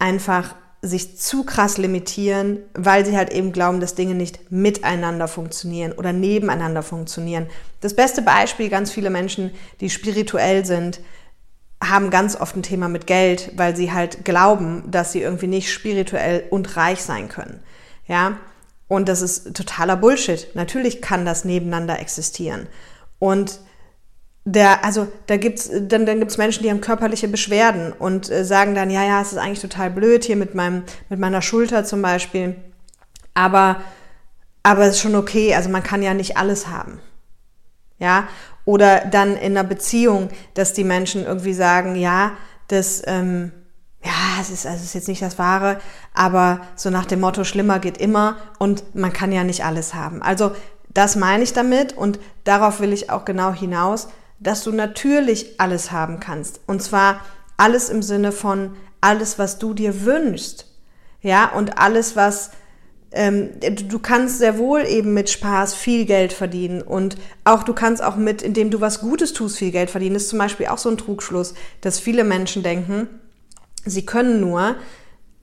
einfach 0.00 0.56
sich 0.82 1.18
zu 1.18 1.44
krass 1.44 1.78
limitieren, 1.78 2.58
weil 2.74 3.04
sie 3.04 3.16
halt 3.16 3.32
eben 3.32 3.52
glauben, 3.52 3.80
dass 3.80 3.94
Dinge 3.94 4.14
nicht 4.14 4.50
miteinander 4.50 5.28
funktionieren 5.28 5.92
oder 5.92 6.12
nebeneinander 6.12 6.82
funktionieren. 6.82 7.46
Das 7.80 7.94
beste 7.94 8.22
Beispiel, 8.22 8.68
ganz 8.68 8.92
viele 8.92 9.10
Menschen, 9.10 9.50
die 9.80 9.90
spirituell 9.90 10.64
sind, 10.64 11.00
haben 11.82 12.10
ganz 12.10 12.36
oft 12.36 12.56
ein 12.56 12.62
Thema 12.62 12.88
mit 12.88 13.06
Geld, 13.06 13.52
weil 13.56 13.76
sie 13.76 13.92
halt 13.92 14.24
glauben, 14.24 14.84
dass 14.90 15.12
sie 15.12 15.22
irgendwie 15.22 15.46
nicht 15.46 15.72
spirituell 15.72 16.44
und 16.50 16.76
reich 16.76 17.02
sein 17.02 17.28
können. 17.28 17.60
Ja? 18.06 18.38
Und 18.88 19.08
das 19.08 19.20
ist 19.20 19.54
totaler 19.54 19.96
Bullshit. 19.96 20.48
Natürlich 20.54 21.02
kann 21.02 21.24
das 21.24 21.44
nebeneinander 21.44 21.98
existieren. 21.98 22.68
Und 23.18 23.60
der, 24.48 24.84
also 24.84 25.08
da 25.26 25.36
gibt's, 25.36 25.68
dann, 25.72 26.06
dann 26.06 26.20
gibt's 26.20 26.38
Menschen, 26.38 26.62
die 26.62 26.70
haben 26.70 26.80
körperliche 26.80 27.26
Beschwerden 27.26 27.92
und 27.92 28.30
äh, 28.30 28.44
sagen 28.44 28.76
dann, 28.76 28.90
ja, 28.90 29.04
ja, 29.04 29.20
es 29.20 29.32
ist 29.32 29.38
eigentlich 29.38 29.60
total 29.60 29.90
blöd 29.90 30.24
hier 30.24 30.36
mit 30.36 30.54
meinem, 30.54 30.84
mit 31.08 31.18
meiner 31.18 31.42
Schulter 31.42 31.84
zum 31.84 32.00
Beispiel. 32.00 32.54
Aber, 33.34 33.80
aber 34.62 34.84
es 34.84 34.94
ist 34.94 35.00
schon 35.00 35.16
okay. 35.16 35.52
Also 35.52 35.68
man 35.68 35.82
kann 35.82 36.00
ja 36.00 36.14
nicht 36.14 36.36
alles 36.36 36.68
haben. 36.68 37.00
Ja. 37.98 38.28
Oder 38.64 39.00
dann 39.06 39.36
in 39.36 39.58
einer 39.58 39.64
Beziehung, 39.64 40.28
dass 40.54 40.72
die 40.72 40.84
Menschen 40.84 41.26
irgendwie 41.26 41.54
sagen, 41.54 41.96
ja, 41.96 42.32
das, 42.68 43.02
ähm, 43.04 43.50
ja, 44.04 44.40
es 44.40 44.50
ist, 44.50 44.64
also 44.64 44.78
es 44.78 44.84
ist 44.84 44.94
jetzt 44.94 45.08
nicht 45.08 45.22
das 45.22 45.40
Wahre, 45.40 45.80
aber 46.14 46.60
so 46.76 46.90
nach 46.90 47.06
dem 47.06 47.18
Motto, 47.18 47.42
schlimmer 47.42 47.80
geht 47.80 47.98
immer 47.98 48.36
und 48.60 48.94
man 48.94 49.12
kann 49.12 49.32
ja 49.32 49.42
nicht 49.42 49.64
alles 49.64 49.94
haben. 49.94 50.22
Also 50.22 50.52
das 50.88 51.16
meine 51.16 51.42
ich 51.42 51.52
damit 51.52 51.96
und 51.96 52.20
darauf 52.44 52.78
will 52.78 52.92
ich 52.92 53.10
auch 53.10 53.24
genau 53.24 53.52
hinaus 53.52 54.08
dass 54.38 54.64
du 54.64 54.72
natürlich 54.72 55.60
alles 55.60 55.92
haben 55.92 56.20
kannst. 56.20 56.60
Und 56.66 56.82
zwar 56.82 57.20
alles 57.56 57.88
im 57.88 58.02
Sinne 58.02 58.32
von 58.32 58.76
alles, 59.00 59.38
was 59.38 59.58
du 59.58 59.74
dir 59.74 60.04
wünschst. 60.04 60.66
Ja, 61.22 61.52
und 61.52 61.78
alles, 61.78 62.16
was 62.16 62.50
ähm, 63.12 63.50
du 63.60 63.98
kannst 63.98 64.38
sehr 64.38 64.58
wohl 64.58 64.84
eben 64.84 65.14
mit 65.14 65.30
Spaß 65.30 65.74
viel 65.74 66.04
Geld 66.04 66.32
verdienen 66.32 66.82
und 66.82 67.16
auch 67.44 67.62
du 67.62 67.72
kannst 67.72 68.02
auch 68.02 68.16
mit, 68.16 68.42
indem 68.42 68.70
du 68.70 68.80
was 68.80 69.00
Gutes 69.00 69.32
tust, 69.32 69.58
viel 69.58 69.70
Geld 69.70 69.90
verdienen. 69.90 70.14
Das 70.14 70.24
ist 70.24 70.28
zum 70.28 70.38
Beispiel 70.38 70.66
auch 70.66 70.78
so 70.78 70.90
ein 70.90 70.98
Trugschluss, 70.98 71.54
dass 71.80 71.98
viele 71.98 72.24
Menschen 72.24 72.62
denken, 72.62 73.08
sie 73.84 74.04
können 74.04 74.40
nur, 74.40 74.76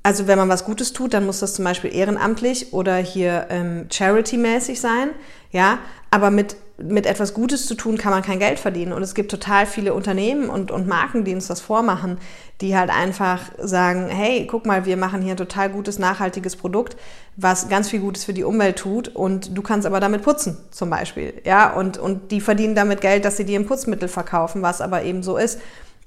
also 0.03 0.27
wenn 0.27 0.37
man 0.37 0.49
was 0.49 0.65
Gutes 0.65 0.93
tut, 0.93 1.13
dann 1.13 1.25
muss 1.25 1.39
das 1.39 1.55
zum 1.55 1.65
Beispiel 1.65 1.95
ehrenamtlich 1.95 2.73
oder 2.73 2.97
hier 2.97 3.47
ähm, 3.49 3.87
charity-mäßig 3.89 4.79
sein, 4.79 5.09
ja, 5.51 5.79
aber 6.11 6.29
mit 6.29 6.55
mit 6.87 7.05
etwas 7.05 7.33
Gutes 7.33 7.65
zu 7.65 7.75
tun, 7.75 7.97
kann 7.97 8.11
man 8.11 8.21
kein 8.21 8.39
Geld 8.39 8.59
verdienen. 8.59 8.93
Und 8.93 9.03
es 9.03 9.15
gibt 9.15 9.31
total 9.31 9.65
viele 9.65 9.93
Unternehmen 9.93 10.49
und, 10.49 10.71
und 10.71 10.87
Marken, 10.87 11.23
die 11.23 11.33
uns 11.33 11.47
das 11.47 11.61
vormachen, 11.61 12.17
die 12.61 12.77
halt 12.77 12.89
einfach 12.89 13.39
sagen, 13.57 14.07
hey, 14.09 14.47
guck 14.47 14.65
mal, 14.65 14.85
wir 14.85 14.97
machen 14.97 15.21
hier 15.21 15.33
ein 15.33 15.37
total 15.37 15.69
gutes, 15.69 15.99
nachhaltiges 15.99 16.55
Produkt, 16.55 16.95
was 17.35 17.69
ganz 17.69 17.89
viel 17.89 17.99
Gutes 17.99 18.25
für 18.25 18.33
die 18.33 18.43
Umwelt 18.43 18.77
tut 18.77 19.07
und 19.07 19.57
du 19.57 19.61
kannst 19.61 19.87
aber 19.87 19.99
damit 19.99 20.23
putzen, 20.23 20.57
zum 20.71 20.89
Beispiel. 20.89 21.33
Ja, 21.45 21.73
und, 21.73 21.97
und 21.97 22.31
die 22.31 22.41
verdienen 22.41 22.75
damit 22.75 23.01
Geld, 23.01 23.25
dass 23.25 23.37
sie 23.37 23.45
dir 23.45 23.59
ein 23.59 23.65
Putzmittel 23.65 24.07
verkaufen, 24.07 24.61
was 24.61 24.81
aber 24.81 25.03
eben 25.03 25.23
so 25.23 25.37
ist. 25.37 25.59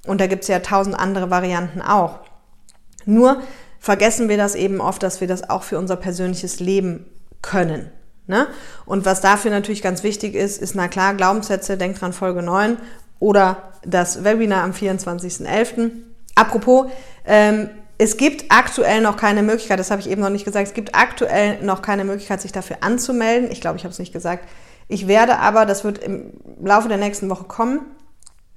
Und 0.06 0.20
da 0.20 0.26
gibt 0.26 0.42
es 0.42 0.48
ja 0.48 0.60
tausend 0.60 0.98
andere 0.98 1.30
Varianten 1.30 1.82
auch. 1.82 2.20
Nur 3.04 3.42
vergessen 3.80 4.28
wir 4.28 4.36
das 4.36 4.54
eben 4.54 4.80
oft, 4.80 5.02
dass 5.02 5.20
wir 5.20 5.28
das 5.28 5.48
auch 5.48 5.62
für 5.62 5.78
unser 5.78 5.96
persönliches 5.96 6.60
Leben 6.60 7.06
können. 7.42 7.90
Ne? 8.26 8.48
Und 8.86 9.04
was 9.04 9.20
dafür 9.20 9.50
natürlich 9.50 9.82
ganz 9.82 10.02
wichtig 10.02 10.34
ist, 10.34 10.60
ist, 10.60 10.74
na 10.74 10.88
klar, 10.88 11.14
Glaubenssätze, 11.14 11.76
denk 11.76 11.98
dran 11.98 12.12
Folge 12.12 12.42
9 12.42 12.76
oder 13.18 13.72
das 13.84 14.24
Webinar 14.24 14.64
am 14.64 14.72
24.11. 14.72 15.90
Apropos, 16.34 16.86
ähm, 17.24 17.70
es 17.98 18.16
gibt 18.16 18.46
aktuell 18.50 19.00
noch 19.00 19.16
keine 19.16 19.42
Möglichkeit, 19.42 19.78
das 19.78 19.90
habe 19.90 20.00
ich 20.00 20.10
eben 20.10 20.20
noch 20.20 20.30
nicht 20.30 20.44
gesagt, 20.44 20.68
es 20.68 20.74
gibt 20.74 20.94
aktuell 20.94 21.62
noch 21.62 21.80
keine 21.80 22.04
Möglichkeit, 22.04 22.42
sich 22.42 22.52
dafür 22.52 22.78
anzumelden. 22.82 23.50
Ich 23.50 23.60
glaube, 23.60 23.78
ich 23.78 23.84
habe 23.84 23.92
es 23.92 23.98
nicht 23.98 24.12
gesagt. 24.12 24.46
Ich 24.88 25.08
werde 25.08 25.38
aber, 25.38 25.64
das 25.64 25.82
wird 25.82 25.98
im 25.98 26.32
Laufe 26.62 26.88
der 26.88 26.98
nächsten 26.98 27.30
Woche 27.30 27.44
kommen, 27.44 27.80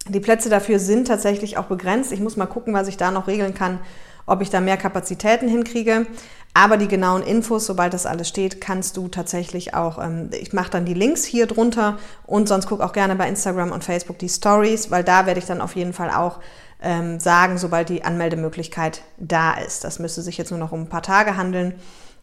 die 0.08 0.20
Plätze 0.20 0.50
dafür 0.50 0.80
sind 0.80 1.08
tatsächlich 1.08 1.58
auch 1.58 1.66
begrenzt. 1.66 2.12
Ich 2.12 2.20
muss 2.20 2.38
mal 2.38 2.48
gucken, 2.48 2.74
was 2.74 2.88
ich 2.88 2.98
da 2.98 3.12
noch 3.12 3.28
regeln 3.28 3.54
kann, 3.54 3.80
ob 4.26 4.42
ich 4.42 4.50
da 4.50 4.60
mehr 4.62 4.78
Kapazitäten 4.78 5.48
hinkriege. 5.48 6.08
Aber 6.54 6.78
die 6.78 6.88
genauen 6.88 7.22
Infos, 7.24 7.66
sobald 7.66 7.94
das 7.94 8.06
alles 8.06 8.28
steht, 8.28 8.60
kannst 8.60 8.98
du 8.98 9.08
tatsächlich 9.08 9.76
auch, 9.76 10.04
ähm, 10.04 10.30
ich 10.34 10.52
mache 10.52 10.72
dann 10.72 10.86
die 10.86 10.94
Links 10.94 11.24
hier 11.24 11.46
drunter 11.46 11.98
und 12.26 12.48
sonst 12.48 12.68
guck 12.68 12.82
auch 12.82 12.92
gerne 12.92 13.16
bei 13.16 13.30
Instagram 13.30 13.72
und 13.72 13.84
Facebook 13.84 14.18
die 14.18 14.30
Stories, 14.30 14.90
weil 14.92 15.04
da 15.04 15.26
werde 15.26 15.40
ich 15.40 15.46
dann 15.46 15.62
auf 15.62 15.76
jeden 15.76 15.94
Fall 15.94 16.10
auch 16.10 16.40
ähm, 16.82 17.20
sagen, 17.20 17.58
sobald 17.58 17.90
die 17.90 18.04
Anmeldemöglichkeit 18.04 19.02
da 19.18 19.54
ist. 19.54 19.84
Das 19.84 20.00
müsste 20.00 20.22
sich 20.22 20.38
jetzt 20.38 20.50
nur 20.50 20.60
noch 20.60 20.72
um 20.72 20.82
ein 20.82 20.90
paar 20.90 21.04
Tage 21.04 21.38
handeln. 21.38 21.76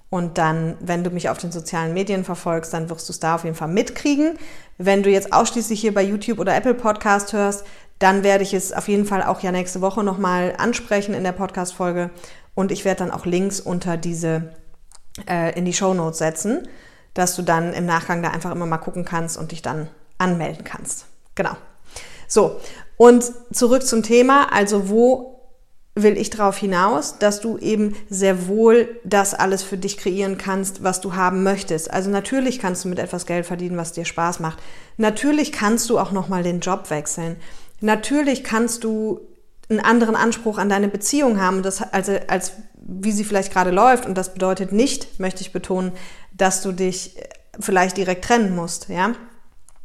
Und 0.08 0.38
dann, 0.38 0.76
wenn 0.80 1.02
du 1.02 1.10
mich 1.10 1.28
auf 1.28 1.38
den 1.38 1.50
sozialen 1.50 1.92
Medien 1.92 2.24
verfolgst, 2.24 2.72
dann 2.72 2.88
wirst 2.88 3.08
du 3.08 3.12
es 3.12 3.20
da 3.20 3.34
auf 3.34 3.44
jeden 3.44 3.56
Fall 3.56 3.68
mitkriegen. 3.68 4.38
Wenn 4.78 5.02
du 5.02 5.10
jetzt 5.10 5.32
ausschließlich 5.32 5.80
hier 5.80 5.92
bei 5.92 6.02
YouTube 6.02 6.38
oder 6.38 6.54
Apple 6.54 6.74
Podcast 6.74 7.32
hörst, 7.32 7.64
dann 7.98 8.22
werde 8.22 8.44
ich 8.44 8.54
es 8.54 8.72
auf 8.72 8.88
jeden 8.88 9.04
Fall 9.04 9.22
auch 9.22 9.40
ja 9.40 9.50
nächste 9.50 9.80
Woche 9.80 10.04
nochmal 10.04 10.54
ansprechen 10.58 11.14
in 11.14 11.24
der 11.24 11.32
Podcast-Folge. 11.32 12.10
Und 12.56 12.72
ich 12.72 12.84
werde 12.84 13.00
dann 13.00 13.12
auch 13.12 13.26
Links 13.26 13.60
unter 13.60 13.96
diese, 13.96 14.54
äh, 15.28 15.56
in 15.56 15.64
die 15.64 15.74
Show 15.74 15.94
Notes 15.94 16.18
setzen, 16.18 16.66
dass 17.14 17.36
du 17.36 17.42
dann 17.42 17.72
im 17.72 17.86
Nachgang 17.86 18.22
da 18.22 18.30
einfach 18.30 18.50
immer 18.50 18.66
mal 18.66 18.78
gucken 18.78 19.04
kannst 19.04 19.38
und 19.38 19.52
dich 19.52 19.62
dann 19.62 19.88
anmelden 20.18 20.64
kannst. 20.64 21.04
Genau. 21.36 21.56
So, 22.26 22.58
und 22.96 23.30
zurück 23.52 23.86
zum 23.86 24.02
Thema, 24.02 24.52
also 24.52 24.88
wo 24.88 25.36
will 25.94 26.18
ich 26.18 26.30
darauf 26.30 26.58
hinaus, 26.58 27.18
dass 27.18 27.40
du 27.40 27.56
eben 27.58 27.94
sehr 28.10 28.48
wohl 28.48 29.00
das 29.04 29.32
alles 29.32 29.62
für 29.62 29.78
dich 29.78 29.96
kreieren 29.96 30.36
kannst, 30.36 30.82
was 30.82 31.00
du 31.00 31.14
haben 31.14 31.42
möchtest. 31.42 31.90
Also 31.90 32.10
natürlich 32.10 32.58
kannst 32.58 32.84
du 32.84 32.88
mit 32.88 32.98
etwas 32.98 33.26
Geld 33.26 33.46
verdienen, 33.46 33.78
was 33.78 33.92
dir 33.92 34.04
Spaß 34.04 34.40
macht. 34.40 34.58
Natürlich 34.98 35.52
kannst 35.52 35.88
du 35.88 35.98
auch 35.98 36.12
noch 36.12 36.28
mal 36.28 36.42
den 36.42 36.60
Job 36.60 36.90
wechseln. 36.90 37.36
Natürlich 37.80 38.44
kannst 38.44 38.84
du 38.84 39.20
einen 39.68 39.80
anderen 39.80 40.16
Anspruch 40.16 40.58
an 40.58 40.68
deine 40.68 40.88
Beziehung 40.88 41.40
haben, 41.40 41.62
das, 41.62 41.82
also 41.82 42.16
als 42.28 42.52
wie 42.88 43.12
sie 43.12 43.24
vielleicht 43.24 43.52
gerade 43.52 43.70
läuft. 43.70 44.06
Und 44.06 44.16
das 44.16 44.32
bedeutet 44.32 44.72
nicht, 44.72 45.18
möchte 45.18 45.40
ich 45.40 45.52
betonen, 45.52 45.92
dass 46.32 46.62
du 46.62 46.72
dich 46.72 47.16
vielleicht 47.58 47.96
direkt 47.96 48.24
trennen 48.24 48.54
musst. 48.54 48.88
Ja, 48.88 49.12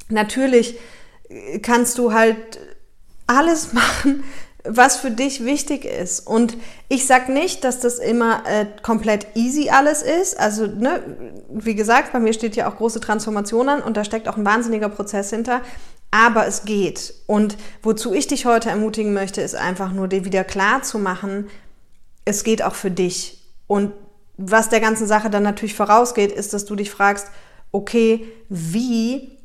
natürlich 0.09 0.77
kannst 1.61 1.97
du 1.97 2.13
halt 2.13 2.59
alles 3.27 3.73
machen, 3.73 4.23
was 4.63 4.97
für 4.97 5.09
dich 5.09 5.43
wichtig 5.43 5.85
ist. 5.85 6.27
Und 6.27 6.55
ich 6.87 7.07
sag 7.07 7.29
nicht, 7.29 7.63
dass 7.63 7.79
das 7.79 7.97
immer 7.97 8.43
äh, 8.45 8.67
komplett 8.83 9.27
easy 9.35 9.69
alles 9.69 10.03
ist. 10.03 10.39
Also, 10.39 10.67
ne, 10.67 11.01
wie 11.49 11.73
gesagt, 11.73 12.13
bei 12.13 12.19
mir 12.19 12.33
steht 12.33 12.55
ja 12.55 12.69
auch 12.69 12.77
große 12.77 12.99
Transformation 12.99 13.69
an 13.69 13.81
und 13.81 13.97
da 13.97 14.03
steckt 14.03 14.27
auch 14.27 14.37
ein 14.37 14.45
wahnsinniger 14.45 14.89
Prozess 14.89 15.31
hinter. 15.31 15.61
Aber 16.11 16.45
es 16.45 16.63
geht. 16.65 17.13
Und 17.25 17.57
wozu 17.81 18.13
ich 18.13 18.27
dich 18.27 18.45
heute 18.45 18.69
ermutigen 18.69 19.13
möchte, 19.13 19.41
ist 19.41 19.55
einfach 19.55 19.93
nur 19.93 20.07
dir 20.07 20.25
wieder 20.25 20.43
klar 20.43 20.83
zu 20.83 20.99
machen, 20.99 21.49
es 22.25 22.43
geht 22.43 22.61
auch 22.61 22.75
für 22.75 22.91
dich. 22.91 23.41
Und 23.67 23.93
was 24.37 24.69
der 24.69 24.81
ganzen 24.81 25.07
Sache 25.07 25.29
dann 25.29 25.43
natürlich 25.43 25.75
vorausgeht, 25.75 26.31
ist, 26.31 26.53
dass 26.53 26.65
du 26.65 26.75
dich 26.75 26.91
fragst, 26.91 27.27
okay, 27.71 28.27
wie 28.49 29.37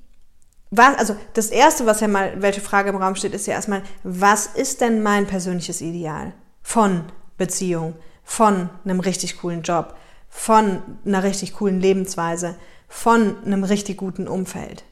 was, 0.71 0.99
also 0.99 1.17
das 1.35 1.49
Erste, 1.49 1.87
was 1.87 2.01
ja 2.01 2.09
mal, 2.09 2.43
welche 2.43 2.61
Frage 2.61 2.91
im 2.91 2.97
Raum 2.97 3.15
steht, 3.15 3.35
ist 3.35 3.47
ja 3.47 3.55
erstmal, 3.55 3.83
was 4.03 4.47
ist 4.47 4.81
denn 4.81 5.03
mein 5.03 5.27
persönliches 5.27 5.81
Ideal 5.81 6.33
von 6.63 7.05
Beziehung, 7.37 7.95
von 8.25 8.69
einem 8.85 9.01
richtig 9.01 9.39
coolen 9.39 9.63
Job, 9.63 9.95
von 10.29 10.83
einer 11.05 11.23
richtig 11.23 11.55
coolen 11.55 11.81
Lebensweise, 11.81 12.57
von 12.89 13.37
einem 13.45 13.63
richtig 13.63 13.97
guten 13.97 14.27
Umfeld? 14.27 14.85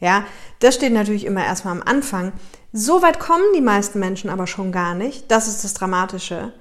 Ja, 0.00 0.24
das 0.58 0.74
steht 0.74 0.92
natürlich 0.92 1.24
immer 1.24 1.44
erstmal 1.44 1.74
am 1.74 1.82
Anfang. 1.82 2.32
So 2.72 3.00
weit 3.02 3.18
kommen 3.18 3.44
die 3.54 3.62
meisten 3.62 3.98
Menschen 3.98 4.28
aber 4.28 4.46
schon 4.46 4.72
gar 4.72 4.94
nicht. 4.94 5.30
Das 5.30 5.48
ist 5.48 5.64
das 5.64 5.74
Dramatische, 5.74 6.52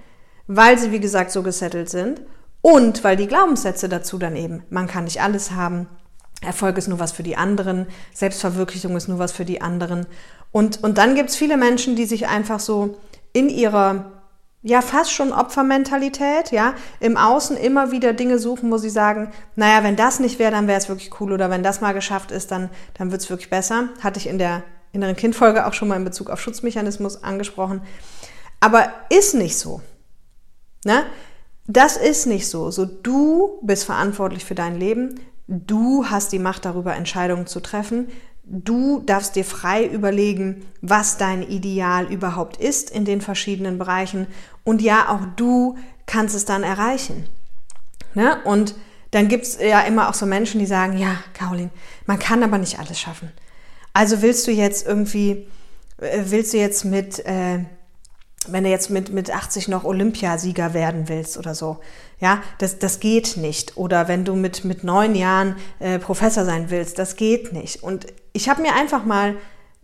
weil 0.48 0.78
sie, 0.78 0.92
wie 0.92 1.02
gesagt, 1.02 1.32
so 1.32 1.44
gesettelt 1.44 1.90
sind 1.90 2.22
und 2.62 3.04
weil 3.04 3.18
die 3.18 3.28
Glaubenssätze 3.28 3.90
dazu 3.90 4.18
dann 4.18 4.36
eben, 4.36 4.64
man 4.70 4.88
kann 4.88 5.04
nicht 5.04 5.22
alles 5.22 5.52
haben, 5.52 5.88
Erfolg 6.42 6.78
ist 6.78 6.88
nur 6.88 7.00
was 7.00 7.12
für 7.12 7.24
die 7.24 7.38
anderen, 7.38 7.88
Selbstverwirklichung 8.14 8.96
ist 8.96 9.08
nur 9.08 9.20
was 9.20 9.32
für 9.32 9.46
die 9.46 9.62
anderen. 9.62 10.06
Und, 10.52 10.84
und 10.84 10.98
dann 10.98 11.16
gibt 11.16 11.30
es 11.30 11.36
viele 11.36 11.58
Menschen, 11.58 11.96
die 11.96 12.06
sich 12.06 12.28
einfach 12.28 12.60
so 12.60 12.98
in 13.34 13.50
ihrer, 13.50 14.12
ja, 14.66 14.82
fast 14.82 15.12
schon 15.12 15.32
Opfermentalität, 15.32 16.52
ja, 16.52 16.74
im 17.00 17.18
Außen 17.18 17.56
immer 17.56 17.92
wieder 17.92 18.14
Dinge 18.14 18.40
suchen, 18.40 18.72
wo 18.72 18.78
sie 18.78 18.90
sagen, 18.90 19.32
naja, 19.56 19.84
wenn 19.84 19.96
das 19.96 20.20
nicht 20.20 20.40
wäre, 20.40 20.52
dann 20.52 20.68
wäre 20.68 20.80
es 20.80 20.90
wirklich 20.90 21.22
cool 21.22 21.34
oder 21.34 21.52
wenn 21.52 21.62
das 21.62 21.82
mal 21.82 21.94
geschafft 21.94 22.32
ist, 22.32 22.50
dann, 22.50 22.72
dann 22.96 23.12
wird 23.12 23.22
es 23.22 23.30
wirklich 23.30 23.52
besser. 23.52 23.90
Hatte 24.02 24.20
ich 24.20 24.26
in 24.26 24.40
der 24.40 24.64
inneren 24.92 25.16
Kindfolge 25.16 25.68
auch 25.68 25.74
schon 25.74 25.88
mal 25.88 25.98
in 25.98 26.04
Bezug 26.04 26.32
auf 26.32 26.42
Schutzmechanismus 26.42 27.24
angesprochen. 27.24 27.84
Aber 28.60 28.90
ist 29.10 29.36
nicht 29.36 29.56
so. 29.56 29.82
Ne? 30.84 31.04
Das 31.68 31.96
ist 31.96 32.26
nicht 32.26 32.50
so. 32.50 32.72
So, 32.72 32.86
du 32.86 33.60
bist 33.62 33.86
verantwortlich 33.86 34.46
für 34.46 34.56
dein 34.56 34.80
Leben. 34.80 35.20
Du 35.46 36.08
hast 36.10 36.32
die 36.32 36.40
Macht 36.40 36.66
darüber, 36.66 36.96
Entscheidungen 36.96 37.46
zu 37.46 37.60
treffen. 37.60 38.08
Du 38.48 39.02
darfst 39.02 39.36
dir 39.36 39.44
frei 39.44 39.86
überlegen, 39.86 40.66
was 40.82 41.18
dein 41.18 41.42
Ideal 41.42 42.06
überhaupt 42.12 42.58
ist 42.58 42.92
in 42.92 43.04
den 43.04 43.20
verschiedenen 43.22 43.80
Bereichen. 43.80 44.28
Und 44.64 44.82
ja, 44.82 45.10
auch 45.10 45.26
du 45.36 45.78
kannst 46.06 46.36
es 46.36 46.46
dann 46.46 46.64
erreichen. 46.64 47.28
Ne? 48.14 48.38
Und 48.44 48.76
dann 49.12 49.28
gibt 49.28 49.46
es 49.46 49.58
ja 49.60 49.82
immer 49.82 50.10
auch 50.10 50.14
so 50.14 50.26
Menschen, 50.26 50.60
die 50.60 50.66
sagen, 50.66 50.98
ja, 50.98 51.18
Caroline, 51.34 51.72
man 52.06 52.20
kann 52.20 52.44
aber 52.44 52.58
nicht 52.58 52.80
alles 52.80 53.00
schaffen. 53.00 53.32
Also 53.94 54.22
willst 54.22 54.46
du 54.46 54.52
jetzt 54.52 54.86
irgendwie, 54.86 55.48
äh, 55.98 56.24
willst 56.26 56.54
du 56.54 56.58
jetzt 56.58 56.86
mit, 56.86 57.26
äh, 57.26 57.60
wenn 58.52 58.64
du 58.64 58.70
jetzt 58.70 58.90
mit, 58.90 59.12
mit 59.12 59.34
80 59.34 59.68
noch 59.68 59.84
Olympiasieger 59.84 60.74
werden 60.74 61.10
willst 61.10 61.38
oder 61.38 61.56
so, 61.56 61.80
ja, 62.20 62.42
das, 62.60 62.80
das 62.80 63.00
geht 63.00 63.38
nicht. 63.38 63.78
Oder 63.78 64.08
wenn 64.08 64.26
du 64.26 64.36
mit, 64.36 64.64
mit 64.64 64.84
neun 64.84 65.16
Jahren 65.16 65.56
äh, 65.80 66.00
Professor 66.00 66.46
sein 66.46 66.70
willst, 66.70 67.00
das 67.00 67.16
geht 67.16 67.54
nicht. 67.54 67.84
Und 67.84 68.08
ich 68.34 68.50
habe 68.50 68.62
mir 68.62 68.74
einfach 68.76 69.06
mal 69.06 69.36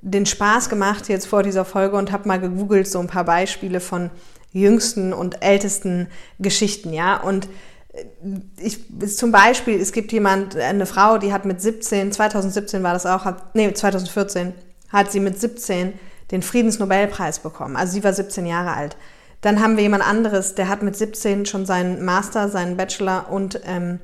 den 0.01 0.25
Spaß 0.25 0.69
gemacht 0.69 1.09
jetzt 1.09 1.27
vor 1.27 1.43
dieser 1.43 1.65
Folge 1.65 1.95
und 1.95 2.11
habe 2.11 2.27
mal 2.27 2.39
gegoogelt 2.39 2.87
so 2.87 2.99
ein 2.99 3.07
paar 3.07 3.25
Beispiele 3.25 3.79
von 3.79 4.09
jüngsten 4.51 5.13
und 5.13 5.43
ältesten 5.43 6.07
Geschichten, 6.39 6.93
ja. 6.93 7.17
Und 7.17 7.47
äh, 7.93 8.05
ich, 8.57 8.79
zum 9.15 9.31
Beispiel, 9.31 9.79
es 9.79 9.91
gibt 9.91 10.11
jemand, 10.11 10.55
eine 10.55 10.85
Frau, 10.85 11.17
die 11.17 11.33
hat 11.33 11.45
mit 11.45 11.61
17, 11.61 12.11
2017 12.11 12.83
war 12.83 12.93
das 12.93 13.05
auch, 13.05 13.25
hat, 13.25 13.55
nee, 13.55 13.71
2014, 13.71 14.53
hat 14.89 15.11
sie 15.11 15.19
mit 15.19 15.39
17 15.39 15.93
den 16.31 16.41
Friedensnobelpreis 16.41 17.39
bekommen. 17.39 17.75
Also 17.75 17.93
sie 17.93 18.03
war 18.03 18.13
17 18.13 18.45
Jahre 18.45 18.73
alt. 18.73 18.97
Dann 19.41 19.61
haben 19.61 19.75
wir 19.75 19.83
jemand 19.83 20.07
anderes, 20.07 20.55
der 20.55 20.69
hat 20.69 20.83
mit 20.83 20.95
17 20.95 21.45
schon 21.45 21.65
seinen 21.65 22.05
Master, 22.05 22.47
seinen 22.47 22.77
Bachelor 22.77 23.29
und 23.29 23.59
ähm, 23.65 23.99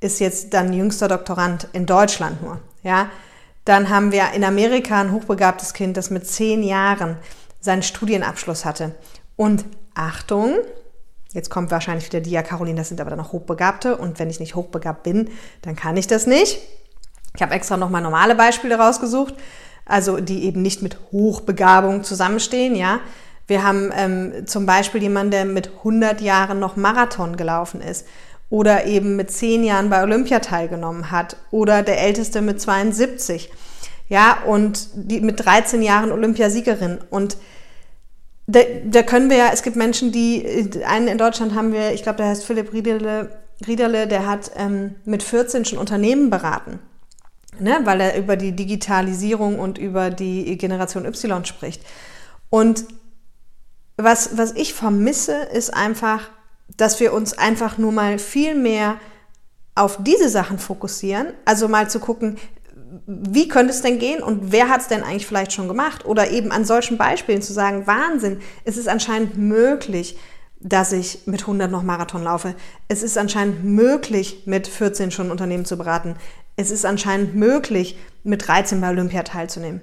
ist 0.00 0.20
jetzt 0.20 0.54
dann 0.54 0.72
jüngster 0.72 1.08
Doktorand 1.08 1.68
in 1.72 1.86
Deutschland 1.86 2.42
nur. 2.42 2.60
Ja, 2.82 3.10
dann 3.64 3.88
haben 3.88 4.12
wir 4.12 4.30
in 4.32 4.44
Amerika 4.44 5.00
ein 5.00 5.12
hochbegabtes 5.12 5.72
Kind, 5.72 5.96
das 5.96 6.10
mit 6.10 6.26
zehn 6.26 6.62
Jahren 6.62 7.16
seinen 7.60 7.82
Studienabschluss 7.82 8.64
hatte. 8.64 8.94
Und 9.34 9.64
Achtung, 9.94 10.54
jetzt 11.32 11.50
kommt 11.50 11.72
wahrscheinlich 11.72 12.06
wieder 12.06 12.20
die, 12.20 12.30
ja 12.30 12.42
Caroline, 12.42 12.76
das 12.78 12.88
sind 12.88 13.00
aber 13.00 13.10
dann 13.10 13.18
noch 13.18 13.32
Hochbegabte 13.32 13.96
und 13.96 14.20
wenn 14.20 14.30
ich 14.30 14.38
nicht 14.38 14.54
hochbegabt 14.54 15.02
bin, 15.02 15.30
dann 15.62 15.74
kann 15.74 15.96
ich 15.96 16.06
das 16.06 16.26
nicht. 16.26 16.60
Ich 17.34 17.42
habe 17.42 17.54
extra 17.54 17.76
nochmal 17.76 18.02
normale 18.02 18.36
Beispiele 18.36 18.78
rausgesucht, 18.78 19.34
also 19.86 20.20
die 20.20 20.44
eben 20.44 20.60
nicht 20.60 20.82
mit 20.82 20.98
Hochbegabung 21.12 22.04
zusammenstehen, 22.04 22.74
ja. 22.74 23.00
Wir 23.46 23.62
haben 23.62 23.92
ähm, 23.96 24.46
zum 24.46 24.66
Beispiel 24.66 25.02
jemanden, 25.02 25.30
der 25.30 25.44
mit 25.44 25.70
100 25.78 26.20
Jahren 26.20 26.58
noch 26.58 26.74
Marathon 26.76 27.36
gelaufen 27.36 27.80
ist 27.80 28.04
oder 28.50 28.86
eben 28.86 29.16
mit 29.16 29.30
10 29.30 29.64
Jahren 29.64 29.88
bei 29.88 30.02
Olympia 30.02 30.40
teilgenommen 30.40 31.10
hat 31.12 31.36
oder 31.52 31.82
der 31.82 32.00
Älteste 32.00 32.42
mit 32.42 32.60
72. 32.60 33.50
Ja, 34.08 34.38
und 34.46 34.88
die 34.94 35.20
mit 35.20 35.44
13 35.44 35.82
Jahren 35.82 36.12
Olympiasiegerin. 36.12 36.98
Und 37.10 37.36
da, 38.46 38.60
da 38.84 39.02
können 39.02 39.30
wir 39.30 39.36
ja, 39.36 39.50
es 39.52 39.62
gibt 39.62 39.76
Menschen, 39.76 40.12
die, 40.12 40.46
einen 40.86 41.08
in 41.08 41.18
Deutschland 41.18 41.54
haben 41.54 41.72
wir, 41.72 41.92
ich 41.92 42.02
glaube, 42.02 42.18
der 42.18 42.26
heißt 42.26 42.44
Philipp 42.44 42.72
Riederle, 42.72 43.30
Riederle 43.66 44.06
der 44.06 44.26
hat 44.26 44.52
ähm, 44.56 44.96
mit 45.04 45.22
14 45.22 45.64
schon 45.64 45.78
Unternehmen 45.78 46.30
beraten. 46.30 46.78
Ne, 47.58 47.80
weil 47.84 48.00
er 48.00 48.18
über 48.18 48.36
die 48.36 48.52
Digitalisierung 48.52 49.58
und 49.58 49.78
über 49.78 50.10
die 50.10 50.56
Generation 50.58 51.06
Y 51.06 51.44
spricht. 51.44 51.82
Und 52.50 52.84
was, 53.96 54.36
was 54.36 54.52
ich 54.52 54.74
vermisse, 54.74 55.34
ist 55.34 55.72
einfach, 55.72 56.30
dass 56.76 57.00
wir 57.00 57.12
uns 57.12 57.36
einfach 57.38 57.78
nur 57.78 57.92
mal 57.92 58.18
viel 58.18 58.54
mehr 58.54 58.98
auf 59.74 59.98
diese 60.02 60.28
Sachen 60.28 60.58
fokussieren. 60.58 61.28
Also 61.44 61.68
mal 61.68 61.88
zu 61.88 62.00
gucken, 62.00 62.36
wie 63.06 63.48
könnte 63.48 63.72
es 63.72 63.82
denn 63.82 63.98
gehen 63.98 64.22
und 64.22 64.52
wer 64.52 64.68
hat 64.68 64.80
es 64.80 64.88
denn 64.88 65.02
eigentlich 65.02 65.26
vielleicht 65.26 65.52
schon 65.52 65.68
gemacht? 65.68 66.04
Oder 66.04 66.30
eben 66.30 66.52
an 66.52 66.64
solchen 66.64 66.98
Beispielen 66.98 67.42
zu 67.42 67.52
sagen, 67.52 67.86
Wahnsinn, 67.86 68.40
es 68.64 68.76
ist 68.76 68.88
anscheinend 68.88 69.36
möglich, 69.36 70.18
dass 70.60 70.92
ich 70.92 71.26
mit 71.26 71.42
100 71.42 71.70
noch 71.70 71.82
Marathon 71.82 72.24
laufe. 72.24 72.54
Es 72.88 73.02
ist 73.02 73.18
anscheinend 73.18 73.64
möglich, 73.64 74.42
mit 74.46 74.66
14 74.66 75.10
schon 75.10 75.30
Unternehmen 75.30 75.64
zu 75.64 75.76
beraten. 75.76 76.16
Es 76.56 76.70
ist 76.70 76.86
anscheinend 76.86 77.34
möglich, 77.34 77.98
mit 78.24 78.46
13 78.48 78.80
bei 78.80 78.90
Olympia 78.90 79.22
teilzunehmen. 79.22 79.82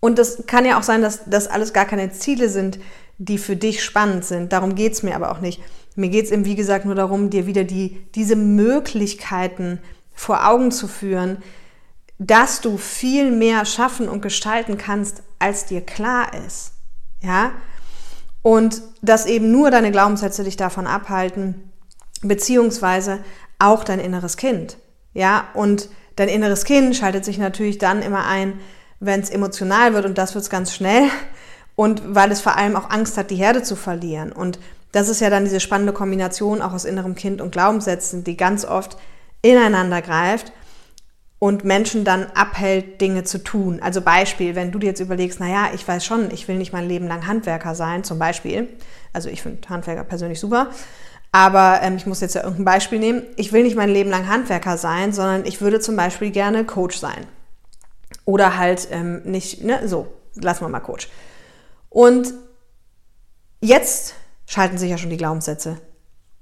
Und 0.00 0.18
das 0.18 0.46
kann 0.46 0.64
ja 0.64 0.78
auch 0.78 0.82
sein, 0.82 1.02
dass 1.02 1.24
das 1.26 1.48
alles 1.48 1.72
gar 1.72 1.84
keine 1.84 2.12
Ziele 2.12 2.48
sind, 2.48 2.78
die 3.18 3.38
für 3.38 3.56
dich 3.56 3.82
spannend 3.82 4.24
sind. 4.24 4.52
Darum 4.52 4.74
geht 4.74 4.92
es 4.92 5.02
mir 5.02 5.16
aber 5.16 5.32
auch 5.32 5.40
nicht. 5.40 5.60
Mir 5.96 6.08
geht 6.08 6.26
es 6.26 6.30
eben, 6.30 6.44
wie 6.44 6.54
gesagt, 6.54 6.84
nur 6.84 6.94
darum, 6.94 7.30
dir 7.30 7.46
wieder 7.46 7.64
die, 7.64 8.06
diese 8.14 8.36
Möglichkeiten 8.36 9.80
vor 10.14 10.46
Augen 10.46 10.70
zu 10.70 10.86
führen, 10.86 11.38
dass 12.18 12.60
du 12.60 12.76
viel 12.76 13.30
mehr 13.30 13.64
schaffen 13.64 14.08
und 14.08 14.22
gestalten 14.22 14.78
kannst, 14.78 15.22
als 15.40 15.66
dir 15.66 15.80
klar 15.80 16.32
ist. 16.46 16.72
Ja? 17.20 17.52
Und 18.42 18.82
dass 19.02 19.26
eben 19.26 19.50
nur 19.50 19.70
deine 19.70 19.90
Glaubenssätze 19.90 20.44
dich 20.44 20.56
davon 20.56 20.86
abhalten, 20.86 21.72
beziehungsweise 22.22 23.18
auch 23.58 23.82
dein 23.82 23.98
inneres 23.98 24.36
Kind. 24.36 24.78
Ja? 25.14 25.48
Und 25.54 25.88
dein 26.16 26.28
inneres 26.28 26.64
Kind 26.64 26.96
schaltet 26.96 27.24
sich 27.24 27.38
natürlich 27.38 27.78
dann 27.78 28.02
immer 28.02 28.26
ein, 28.26 28.60
wenn 29.00 29.20
es 29.20 29.30
emotional 29.30 29.94
wird 29.94 30.04
und 30.04 30.18
das 30.18 30.34
wird 30.34 30.42
es 30.42 30.50
ganz 30.50 30.74
schnell. 30.74 31.04
Und 31.76 32.02
weil 32.06 32.32
es 32.32 32.40
vor 32.40 32.56
allem 32.56 32.74
auch 32.74 32.90
Angst 32.90 33.16
hat, 33.16 33.30
die 33.30 33.36
Herde 33.36 33.62
zu 33.62 33.76
verlieren. 33.76 34.32
Und 34.32 34.58
das 34.92 35.08
ist 35.08 35.20
ja 35.20 35.30
dann 35.30 35.44
diese 35.44 35.60
spannende 35.60 35.92
Kombination 35.92 36.60
auch 36.60 36.72
aus 36.72 36.84
innerem 36.84 37.14
Kind 37.14 37.40
und 37.40 37.52
Glaubenssätzen, 37.52 38.24
die 38.24 38.36
ganz 38.36 38.64
oft 38.64 38.96
ineinander 39.42 40.02
greift 40.02 40.52
und 41.38 41.64
Menschen 41.64 42.04
dann 42.04 42.26
abhält, 42.34 43.00
Dinge 43.00 43.22
zu 43.22 43.38
tun. 43.38 43.80
Also 43.80 44.00
Beispiel, 44.00 44.56
wenn 44.56 44.72
du 44.72 44.78
dir 44.78 44.86
jetzt 44.86 45.00
überlegst, 45.00 45.38
naja, 45.38 45.68
ich 45.72 45.86
weiß 45.86 46.04
schon, 46.04 46.30
ich 46.32 46.48
will 46.48 46.56
nicht 46.56 46.72
mein 46.72 46.88
Leben 46.88 47.06
lang 47.06 47.26
Handwerker 47.26 47.74
sein, 47.74 48.02
zum 48.02 48.18
Beispiel. 48.18 48.68
Also 49.12 49.28
ich 49.28 49.42
finde 49.42 49.68
Handwerker 49.68 50.04
persönlich 50.04 50.40
super. 50.40 50.70
Aber 51.32 51.80
ähm, 51.82 51.96
ich 51.96 52.06
muss 52.06 52.20
jetzt 52.20 52.34
ja 52.34 52.42
irgendein 52.42 52.64
Beispiel 52.64 52.98
nehmen. 52.98 53.22
Ich 53.36 53.52
will 53.52 53.62
nicht 53.62 53.76
mein 53.76 53.90
Leben 53.90 54.10
lang 54.10 54.28
Handwerker 54.28 54.78
sein, 54.78 55.12
sondern 55.12 55.44
ich 55.44 55.60
würde 55.60 55.80
zum 55.80 55.96
Beispiel 55.96 56.30
gerne 56.30 56.64
Coach 56.64 56.98
sein. 56.98 57.26
Oder 58.24 58.56
halt 58.56 58.88
ähm, 58.90 59.22
nicht, 59.24 59.62
ne, 59.62 59.86
so, 59.86 60.06
lassen 60.34 60.64
wir 60.64 60.68
mal 60.68 60.80
Coach. 60.80 61.08
Und 61.90 62.32
jetzt 63.60 64.14
schalten 64.46 64.78
sich 64.78 64.90
ja 64.90 64.98
schon 64.98 65.10
die 65.10 65.16
Glaubenssätze 65.16 65.78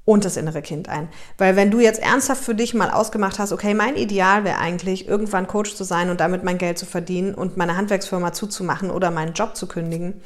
und 0.05 0.25
das 0.25 0.37
innere 0.37 0.63
Kind 0.63 0.89
ein. 0.89 1.09
Weil 1.37 1.57
wenn 1.57 1.71
du 1.71 1.81
jetzt 1.81 2.01
ernsthaft 2.01 2.45
für 2.45 2.55
dich 2.55 2.75
mal 2.75 2.91
ausgemacht 2.91 3.39
hast, 3.39 3.53
okay, 3.53 3.75
mein 3.75 3.97
Ideal 3.97 4.45
wäre 4.45 4.59
eigentlich, 4.59 5.09
irgendwann 5.09 5.49
Coach 5.49 5.75
zu 5.75 5.85
sein 5.85 6.11
und 6.11 6.21
damit 6.21 6.45
mein 6.45 6.59
Geld 6.59 6.79
zu 6.79 6.87
verdienen 6.87 7.35
und 7.35 7.57
meine 7.57 7.77
Handwerksfirma 7.77 8.33
zuzumachen 8.33 8.91
oder 8.91 9.11
meinen 9.11 9.35
Job 9.35 9.57
zu 9.57 9.67
kündigen, 9.67 10.23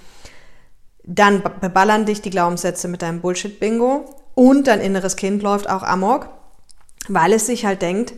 dann 1.03 1.43
beballern 1.61 2.05
dich 2.05 2.21
die 2.21 2.31
Glaubenssätze 2.31 2.89
mit 2.89 3.01
deinem 3.01 3.23
Bullshit-Bingo 3.23 4.20
und 4.35 4.67
dein 4.67 4.81
inneres 4.81 5.17
Kind 5.17 5.43
läuft 5.43 5.69
auch 5.69 5.83
amok, 5.83 6.29
weil 7.09 7.33
es 7.33 7.47
sich 7.47 7.65
halt 7.65 7.83
denkt, 7.83 8.15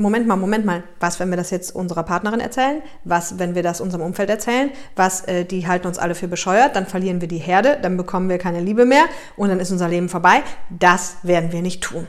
Moment 0.00 0.28
mal, 0.28 0.36
Moment 0.36 0.64
mal, 0.64 0.84
was, 1.00 1.18
wenn 1.18 1.28
wir 1.28 1.36
das 1.36 1.50
jetzt 1.50 1.74
unserer 1.74 2.04
Partnerin 2.04 2.38
erzählen? 2.38 2.82
Was, 3.02 3.40
wenn 3.40 3.56
wir 3.56 3.64
das 3.64 3.80
unserem 3.80 4.04
Umfeld 4.04 4.30
erzählen? 4.30 4.70
Was, 4.94 5.24
äh, 5.24 5.44
die 5.44 5.66
halten 5.66 5.88
uns 5.88 5.98
alle 5.98 6.14
für 6.14 6.28
bescheuert, 6.28 6.76
dann 6.76 6.86
verlieren 6.86 7.20
wir 7.20 7.26
die 7.26 7.38
Herde, 7.38 7.78
dann 7.82 7.96
bekommen 7.96 8.28
wir 8.28 8.38
keine 8.38 8.60
Liebe 8.60 8.86
mehr 8.86 9.06
und 9.36 9.48
dann 9.48 9.58
ist 9.58 9.72
unser 9.72 9.88
Leben 9.88 10.08
vorbei. 10.08 10.44
Das 10.70 11.16
werden 11.24 11.50
wir 11.50 11.62
nicht 11.62 11.82
tun. 11.82 12.06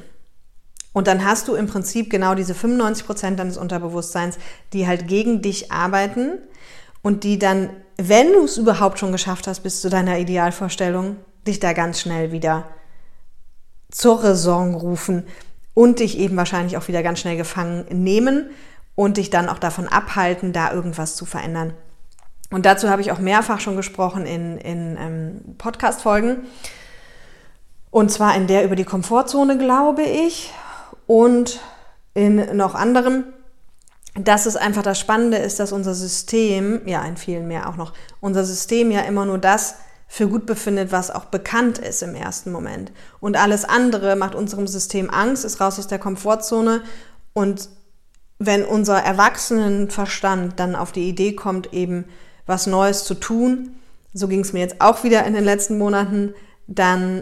Und 0.94 1.08
dann 1.08 1.26
hast 1.26 1.48
du 1.48 1.56
im 1.56 1.66
Prinzip 1.66 2.12
genau 2.12 2.36
diese 2.36 2.54
95 2.54 3.08
Prozent 3.08 3.40
deines 3.40 3.58
Unterbewusstseins, 3.58 4.38
die 4.72 4.86
halt 4.86 5.08
gegen 5.08 5.42
dich 5.42 5.72
arbeiten 5.72 6.38
und 7.02 7.24
die 7.24 7.40
dann, 7.40 7.72
wenn 7.98 8.34
du 8.34 8.44
es 8.44 8.58
überhaupt 8.58 9.00
schon 9.00 9.12
geschafft 9.12 9.48
hast 9.48 9.62
bis 9.62 9.82
zu 9.82 9.90
deiner 9.90 10.20
Idealvorstellung, 10.20 11.16
dich 11.48 11.60
da 11.60 11.74
ganz 11.74 12.00
schnell 12.02 12.32
wieder 12.32 12.68
zur 13.92 14.24
Raison 14.24 14.76
rufen 14.76 15.26
und 15.74 16.00
dich 16.00 16.18
eben 16.18 16.38
wahrscheinlich 16.38 16.78
auch 16.78 16.88
wieder 16.88 17.04
ganz 17.04 17.20
schnell 17.20 17.38
gefangen 17.38 17.86
nehmen 17.90 18.50
und 18.96 19.18
dich 19.18 19.30
dann 19.30 19.50
auch 19.50 19.60
davon 19.60 19.88
abhalten, 19.88 20.54
da 20.54 20.74
irgendwas 20.74 21.16
zu 21.16 21.26
verändern. 21.26 21.74
Und 22.52 22.66
dazu 22.66 22.90
habe 22.90 23.02
ich 23.02 23.12
auch 23.12 23.20
mehrfach 23.20 23.60
schon 23.60 23.76
gesprochen 23.76 24.26
in, 24.26 24.58
in 24.58 24.98
ähm, 25.00 25.56
Podcast-Folgen. 25.58 26.48
Und 27.92 28.12
zwar 28.12 28.36
in 28.36 28.48
der 28.48 28.66
über 28.66 28.76
die 28.76 28.86
Komfortzone, 28.86 29.58
glaube 29.58 30.04
ich, 30.04 30.52
und 31.08 31.60
in 32.14 32.58
noch 32.58 32.76
anderen, 32.76 33.24
dass 34.16 34.46
es 34.46 34.56
einfach 34.56 34.84
das 34.84 35.00
Spannende 35.00 35.38
ist, 35.38 35.60
dass 35.60 35.72
unser 35.72 35.94
System, 35.94 36.82
ja, 36.86 37.04
in 37.04 37.18
vielen 37.18 37.48
mehr 37.48 37.70
auch 37.70 37.78
noch, 37.78 37.94
unser 38.20 38.44
System 38.44 38.92
ja 38.92 39.02
immer 39.02 39.26
nur 39.26 39.38
das 39.38 39.76
für 40.12 40.28
gut 40.28 40.48
befindet, 40.48 40.92
was 40.92 41.12
auch 41.12 41.26
bekannt 41.26 41.78
ist 41.78 42.02
im 42.02 42.16
ersten 42.16 42.52
Moment. 42.52 42.92
Und 43.20 43.38
alles 43.38 43.64
andere 43.64 44.16
macht 44.16 44.34
unserem 44.34 44.68
System 44.68 45.10
Angst, 45.10 45.46
ist 45.46 45.62
raus 45.62 45.78
aus 45.78 45.86
der 45.86 46.00
Komfortzone. 46.00 46.82
Und 47.34 47.70
wenn 48.40 48.66
unser 48.66 48.98
Erwachsenenverstand 48.98 50.60
dann 50.60 50.76
auf 50.76 50.92
die 50.92 51.08
Idee 51.08 51.34
kommt, 51.34 51.74
eben 51.74 52.06
was 52.48 52.66
Neues 52.66 53.04
zu 53.04 53.14
tun, 53.14 53.76
so 54.12 54.28
ging 54.28 54.40
es 54.40 54.52
mir 54.52 54.62
jetzt 54.62 54.82
auch 54.82 55.04
wieder 55.04 55.26
in 55.26 55.36
den 55.36 55.44
letzten 55.44 55.78
Monaten, 55.78 56.34
dann, 56.66 57.22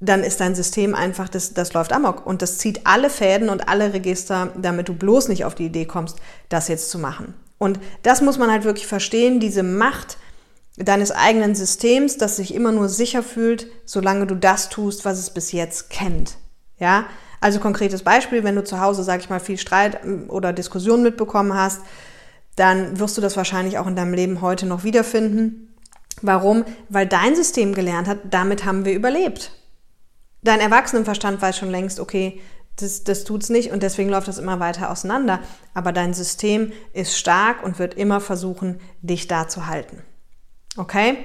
dann 0.00 0.24
ist 0.24 0.40
dein 0.40 0.54
System 0.54 0.94
einfach, 0.94 1.28
das, 1.28 1.52
das 1.52 1.74
läuft 1.74 1.92
amok 1.92 2.26
und 2.26 2.40
das 2.40 2.56
zieht 2.56 2.86
alle 2.86 3.10
Fäden 3.10 3.50
und 3.50 3.68
alle 3.68 3.92
Register, 3.92 4.48
damit 4.56 4.88
du 4.88 4.94
bloß 4.94 5.28
nicht 5.28 5.44
auf 5.44 5.54
die 5.54 5.66
Idee 5.66 5.84
kommst, 5.84 6.16
das 6.48 6.68
jetzt 6.68 6.88
zu 6.88 6.98
machen. 6.98 7.34
Und 7.58 7.78
das 8.02 8.22
muss 8.22 8.38
man 8.38 8.50
halt 8.50 8.64
wirklich 8.64 8.86
verstehen, 8.86 9.40
diese 9.40 9.62
Macht, 9.62 10.16
deines 10.84 11.12
eigenen 11.12 11.54
Systems, 11.54 12.18
das 12.18 12.36
sich 12.36 12.54
immer 12.54 12.72
nur 12.72 12.88
sicher 12.88 13.22
fühlt, 13.22 13.66
solange 13.84 14.26
du 14.26 14.34
das 14.34 14.68
tust, 14.68 15.04
was 15.04 15.18
es 15.18 15.30
bis 15.30 15.52
jetzt 15.52 15.90
kennt. 15.90 16.36
Ja, 16.78 17.06
also 17.40 17.58
konkretes 17.58 18.02
Beispiel, 18.02 18.44
wenn 18.44 18.56
du 18.56 18.64
zu 18.64 18.80
Hause, 18.80 19.02
sag 19.02 19.20
ich 19.20 19.30
mal, 19.30 19.40
viel 19.40 19.58
Streit 19.58 20.04
ähm, 20.04 20.26
oder 20.28 20.52
Diskussion 20.52 21.02
mitbekommen 21.02 21.54
hast, 21.54 21.82
dann 22.56 22.98
wirst 22.98 23.16
du 23.16 23.20
das 23.20 23.36
wahrscheinlich 23.36 23.78
auch 23.78 23.86
in 23.86 23.96
deinem 23.96 24.14
Leben 24.14 24.40
heute 24.40 24.66
noch 24.66 24.84
wiederfinden. 24.84 25.74
Warum? 26.20 26.64
Weil 26.88 27.06
dein 27.06 27.34
System 27.34 27.74
gelernt 27.74 28.08
hat, 28.08 28.18
damit 28.30 28.64
haben 28.64 28.84
wir 28.84 28.94
überlebt. 28.94 29.52
Dein 30.42 30.60
Erwachsenenverstand 30.60 31.40
weiß 31.40 31.56
schon 31.56 31.70
längst, 31.70 32.00
okay, 32.00 32.40
das, 32.76 33.04
das 33.04 33.24
tut's 33.24 33.50
nicht 33.50 33.72
und 33.72 33.82
deswegen 33.82 34.10
läuft 34.10 34.28
das 34.28 34.38
immer 34.38 34.60
weiter 34.60 34.90
auseinander. 34.90 35.40
Aber 35.74 35.92
dein 35.92 36.14
System 36.14 36.72
ist 36.92 37.18
stark 37.18 37.62
und 37.62 37.78
wird 37.78 37.94
immer 37.94 38.20
versuchen, 38.20 38.80
dich 39.02 39.26
da 39.28 39.48
zu 39.48 39.66
halten. 39.66 40.02
Okay? 40.76 41.18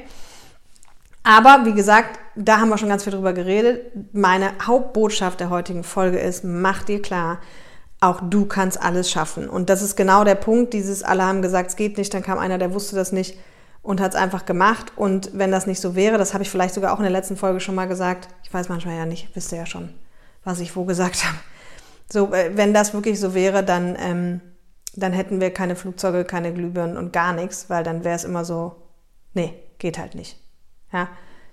Aber 1.24 1.66
wie 1.66 1.74
gesagt, 1.74 2.20
da 2.36 2.60
haben 2.60 2.70
wir 2.70 2.78
schon 2.78 2.90
ganz 2.90 3.04
viel 3.04 3.14
drüber 3.14 3.34
geredet. 3.34 4.14
Meine 4.14 4.52
Hauptbotschaft 4.62 5.40
der 5.40 5.50
heutigen 5.50 5.84
Folge 5.84 6.20
ist, 6.20 6.44
mach 6.44 6.84
dir 6.84 7.02
klar, 7.02 7.40
auch 8.00 8.22
du 8.22 8.46
kannst 8.46 8.82
alles 8.82 9.10
schaffen. 9.10 9.50
Und 9.50 9.70
das 9.70 9.82
ist 9.82 9.96
genau 9.96 10.24
der 10.24 10.36
Punkt, 10.36 10.74
dieses 10.74 11.02
alle 11.02 11.24
haben 11.24 11.42
gesagt, 11.42 11.72
es 11.72 11.76
geht 11.76 11.98
nicht, 11.98 12.14
dann 12.14 12.22
kam 12.22 12.38
einer, 12.38 12.58
der 12.58 12.74
wusste 12.74 12.96
das 12.96 13.12
nicht 13.12 13.38
und 13.82 14.02
hat 14.02 14.14
es 14.14 14.20
einfach 14.20 14.46
gemacht. 14.46 14.92
Und 14.96 15.32
wenn 15.34 15.52
das 15.52 15.66
nicht 15.66 15.82
so 15.82 15.96
wäre, 15.96 16.18
das 16.18 16.34
habe 16.34 16.44
ich 16.44 16.50
vielleicht 16.50 16.76
sogar 16.76 16.94
auch 16.94 17.00
in 17.00 17.04
der 17.04 17.12
letzten 17.12 17.38
Folge 17.38 17.60
schon 17.60 17.76
mal 17.76 17.88
gesagt, 17.88 18.28
ich 18.44 18.54
weiß 18.54 18.70
manchmal 18.70 18.96
ja 18.96 19.06
nicht, 19.06 19.36
wisst 19.36 19.52
ihr 19.52 19.60
ja 19.60 19.66
schon, 19.66 19.90
was 20.44 20.60
ich 20.60 20.76
wo 20.76 20.86
gesagt 20.86 21.26
habe. 21.26 21.38
So, 22.12 22.34
äh, 22.34 22.52
wenn 22.56 22.74
das 22.74 22.94
wirklich 22.94 23.20
so 23.20 23.34
wäre, 23.34 23.64
dann, 23.64 23.98
ähm, 24.00 24.42
dann 24.96 25.14
hätten 25.14 25.42
wir 25.42 25.52
keine 25.52 25.76
Flugzeuge, 25.76 26.24
keine 26.24 26.54
Glühbirnen 26.54 26.98
und 26.98 27.14
gar 27.14 27.34
nichts, 27.34 27.70
weil 27.70 27.84
dann 27.84 28.04
wäre 28.04 28.16
es 28.16 28.24
immer 28.24 28.46
so 28.46 28.76
nee, 29.36 29.54
geht 29.78 29.98
halt 29.98 30.16
nicht. 30.16 30.38
Ja, 30.92 31.10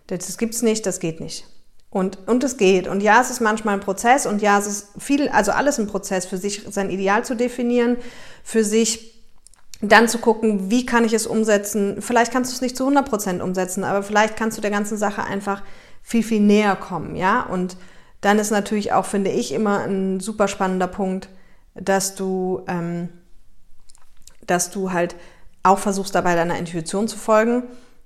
das 0.07 0.39
gibt's 0.39 0.63
nicht, 0.63 0.87
das 0.87 1.01
geht 1.01 1.21
nicht. 1.21 1.47
Und, 1.91 2.27
und 2.27 2.43
es 2.43 2.57
geht. 2.57 2.89
Und 2.89 3.03
ja, 3.03 3.21
es 3.21 3.31
ist 3.31 3.41
manchmal 3.41 3.75
ein 3.75 3.81
Prozess 3.81 4.25
und 4.25 4.41
ja, 4.41 4.59
es 4.59 4.67
ist 4.67 4.89
viel, 4.99 5.29
also 5.29 5.53
alles 5.53 5.79
ein 5.79 5.87
Prozess, 5.87 6.25
für 6.25 6.39
sich 6.39 6.63
sein 6.71 6.89
Ideal 6.89 7.23
zu 7.25 7.37
definieren, 7.37 7.99
für 8.43 8.65
sich 8.65 9.13
dann 9.83 10.09
zu 10.09 10.19
gucken, 10.19 10.71
wie 10.71 10.87
kann 10.87 11.05
ich 11.05 11.13
es 11.13 11.27
umsetzen. 11.27 12.01
Vielleicht 12.01 12.33
kannst 12.33 12.51
du 12.51 12.55
es 12.55 12.61
nicht 12.63 12.77
zu 12.77 12.85
100 12.85 13.07
Prozent 13.07 13.43
umsetzen, 13.43 13.85
aber 13.85 14.03
vielleicht 14.03 14.37
kannst 14.37 14.57
du 14.57 14.63
der 14.63 14.71
ganzen 14.71 14.97
Sache 14.97 15.25
einfach 15.25 15.63
viel, 16.03 16.23
viel 16.23 16.41
näher 16.41 16.77
kommen, 16.77 17.17
ja. 17.17 17.43
Und 17.43 17.77
dann 18.23 18.39
ist 18.39 18.51
natürlich 18.51 18.93
auch, 18.93 19.05
finde 19.05 19.31
ich, 19.31 19.53
immer 19.53 19.81
ein 19.81 20.21
super 20.21 20.49
spannender 20.49 20.87
Punkt, 20.87 21.29
dass 21.75 22.15
du, 22.15 22.63
ähm, 22.69 23.09
dass 24.47 24.71
du 24.71 24.93
halt 24.93 25.17
auch 25.63 25.79
versuchst 25.79 26.15
dabei 26.15 26.35
deiner 26.35 26.59
Intuition 26.59 27.09
zu 27.09 27.17
folgen. 27.17 27.65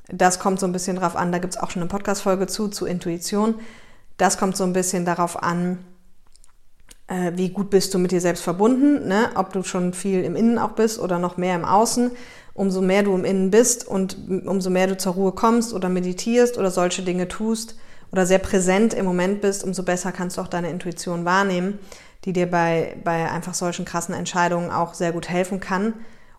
Das 0.08 0.38
kommt 0.38 0.60
so 0.60 0.66
ein 0.66 0.72
bisschen 0.72 0.96
darauf 0.96 1.16
an, 1.16 1.32
da 1.32 1.38
gibt 1.38 1.54
es 1.54 1.60
auch 1.60 1.70
schon 1.70 1.82
eine 1.82 1.88
Podcast-Folge 1.88 2.46
zu, 2.46 2.68
zu 2.68 2.86
Intuition. 2.86 3.56
Das 4.18 4.38
kommt 4.38 4.56
so 4.56 4.64
ein 4.64 4.72
bisschen 4.72 5.04
darauf 5.04 5.42
an, 5.42 5.78
äh, 7.08 7.32
wie 7.34 7.50
gut 7.50 7.70
bist 7.70 7.92
du 7.92 7.98
mit 7.98 8.12
dir 8.12 8.20
selbst 8.20 8.42
verbunden, 8.42 9.08
ne? 9.08 9.30
ob 9.34 9.52
du 9.52 9.62
schon 9.62 9.92
viel 9.92 10.24
im 10.24 10.36
Innen 10.36 10.58
auch 10.58 10.72
bist 10.72 10.98
oder 10.98 11.18
noch 11.18 11.36
mehr 11.36 11.54
im 11.54 11.64
Außen. 11.64 12.10
umso 12.54 12.80
mehr 12.80 13.02
du 13.02 13.14
im 13.14 13.26
Innen 13.26 13.50
bist 13.50 13.86
und 13.86 14.16
umso 14.46 14.70
mehr 14.70 14.86
du 14.86 14.96
zur 14.96 15.12
Ruhe 15.12 15.32
kommst 15.32 15.74
oder 15.74 15.90
meditierst 15.90 16.56
oder 16.56 16.70
solche 16.70 17.02
Dinge 17.02 17.28
tust 17.28 17.76
oder 18.12 18.24
sehr 18.24 18.38
präsent 18.38 18.94
im 18.94 19.04
Moment 19.04 19.42
bist, 19.42 19.62
umso 19.62 19.82
besser 19.82 20.10
kannst 20.10 20.36
du 20.36 20.40
auch 20.40 20.48
deine 20.48 20.70
Intuition 20.70 21.26
wahrnehmen, 21.26 21.78
die 22.24 22.32
dir 22.32 22.50
bei, 22.50 22.96
bei 23.04 23.30
einfach 23.30 23.52
solchen 23.52 23.84
krassen 23.84 24.14
Entscheidungen 24.14 24.70
auch 24.70 24.94
sehr 24.94 25.12
gut 25.12 25.28
helfen 25.28 25.60
kann. 25.60 25.94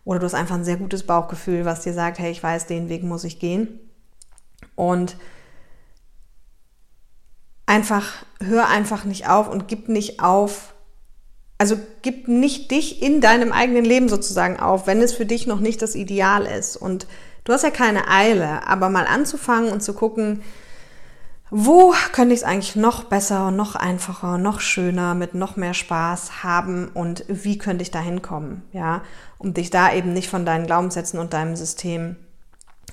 Oder 0.08 0.20
du 0.20 0.24
hast 0.24 0.32
einfach 0.32 0.54
ein 0.54 0.64
sehr 0.64 0.78
gutes 0.78 1.02
Bauchgefühl, 1.02 1.66
was 1.66 1.82
dir 1.82 1.92
sagt, 1.92 2.18
hey, 2.18 2.30
ich 2.30 2.42
weiß, 2.42 2.64
den 2.64 2.88
Weg 2.88 3.02
muss 3.02 3.24
ich 3.24 3.38
gehen. 3.38 3.78
Und 4.74 5.16
einfach, 7.66 8.24
hör 8.40 8.68
einfach 8.68 9.04
nicht 9.04 9.28
auf 9.28 9.50
und 9.50 9.68
gib 9.68 9.90
nicht 9.90 10.20
auf, 10.22 10.72
also 11.58 11.78
gib 12.00 12.26
nicht 12.26 12.70
dich 12.70 13.02
in 13.02 13.20
deinem 13.20 13.52
eigenen 13.52 13.84
Leben 13.84 14.08
sozusagen 14.08 14.58
auf, 14.58 14.86
wenn 14.86 15.02
es 15.02 15.12
für 15.12 15.26
dich 15.26 15.46
noch 15.46 15.60
nicht 15.60 15.82
das 15.82 15.94
Ideal 15.94 16.46
ist. 16.46 16.78
Und 16.78 17.06
du 17.44 17.52
hast 17.52 17.62
ja 17.64 17.70
keine 17.70 18.08
Eile, 18.08 18.66
aber 18.66 18.88
mal 18.88 19.06
anzufangen 19.06 19.70
und 19.70 19.82
zu 19.82 19.92
gucken, 19.92 20.40
wo 21.50 21.94
könnte 22.12 22.34
ich 22.34 22.40
es 22.40 22.46
eigentlich 22.46 22.76
noch 22.76 23.04
besser, 23.04 23.50
noch 23.50 23.74
einfacher, 23.74 24.38
noch 24.38 24.60
schöner, 24.60 25.14
mit 25.14 25.34
noch 25.34 25.56
mehr 25.56 25.74
Spaß 25.74 26.42
haben 26.42 26.88
und 26.92 27.24
wie 27.28 27.58
könnte 27.58 27.82
ich 27.82 27.90
da 27.90 28.00
hinkommen, 28.00 28.62
ja, 28.72 29.02
um 29.38 29.54
dich 29.54 29.70
da 29.70 29.92
eben 29.92 30.12
nicht 30.12 30.28
von 30.28 30.44
deinen 30.44 30.66
Glaubenssätzen 30.66 31.18
und 31.18 31.32
deinem 31.32 31.56
System 31.56 32.16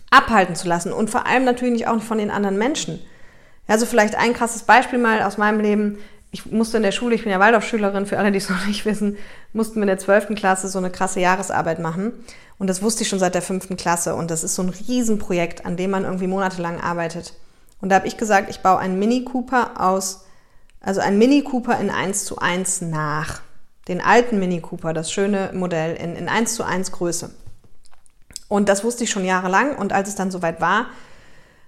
abhalten 0.09 0.55
zu 0.55 0.67
lassen 0.67 0.93
und 0.93 1.09
vor 1.09 1.25
allem 1.25 1.43
natürlich 1.43 1.87
auch 1.87 1.95
nicht 1.95 2.07
von 2.07 2.17
den 2.17 2.31
anderen 2.31 2.57
Menschen. 2.57 2.99
Also 3.67 3.85
vielleicht 3.85 4.15
ein 4.15 4.33
krasses 4.33 4.63
Beispiel 4.63 4.99
mal 4.99 5.23
aus 5.23 5.37
meinem 5.37 5.59
Leben 5.59 5.97
ich 6.35 6.51
musste 6.51 6.75
in 6.75 6.83
der 6.83 6.91
Schule, 6.91 7.15
ich 7.15 7.23
bin 7.23 7.31
ja 7.31 7.39
Waldorfschülerin, 7.39 8.05
für 8.05 8.19
alle, 8.19 8.29
die 8.29 8.39
es 8.39 8.49
noch 8.49 8.65
nicht 8.67 8.85
wissen, 8.85 9.15
mussten 9.53 9.75
wir 9.75 9.83
in 9.83 9.87
der 9.87 9.97
12. 9.97 10.35
Klasse 10.35 10.67
so 10.67 10.79
eine 10.79 10.89
krasse 10.89 11.21
Jahresarbeit 11.21 11.79
machen. 11.79 12.11
Und 12.57 12.67
das 12.67 12.81
wusste 12.81 13.03
ich 13.03 13.09
schon 13.09 13.19
seit 13.19 13.35
der 13.35 13.41
5. 13.41 13.77
Klasse. 13.77 14.15
Und 14.15 14.31
das 14.31 14.43
ist 14.43 14.55
so 14.55 14.61
ein 14.61 14.69
Riesenprojekt, 14.69 15.65
an 15.65 15.77
dem 15.77 15.91
man 15.91 16.03
irgendwie 16.03 16.27
monatelang 16.27 16.81
arbeitet. 16.81 17.33
Und 17.85 17.89
da 17.89 17.97
habe 17.97 18.07
ich 18.07 18.17
gesagt, 18.17 18.49
ich 18.49 18.61
baue 18.61 18.79
einen 18.79 18.97
Mini 18.97 19.25
Cooper 19.25 19.79
aus, 19.79 20.25
also 20.81 21.01
einen 21.01 21.19
Mini 21.19 21.43
Cooper 21.43 21.79
in 21.79 21.91
1 21.91 22.25
zu 22.25 22.39
1 22.39 22.81
nach. 22.81 23.41
Den 23.87 24.01
alten 24.01 24.39
Mini 24.39 24.59
Cooper, 24.59 24.91
das 24.91 25.11
schöne 25.11 25.51
Modell 25.53 25.95
in, 25.95 26.15
in 26.15 26.27
1 26.27 26.55
zu 26.55 26.63
1 26.63 26.91
Größe. 26.91 27.29
Und 28.47 28.69
das 28.69 28.83
wusste 28.83 29.03
ich 29.03 29.11
schon 29.11 29.23
jahrelang. 29.23 29.77
Und 29.77 29.93
als 29.93 30.09
es 30.09 30.15
dann 30.15 30.31
soweit 30.31 30.61
war, 30.61 30.87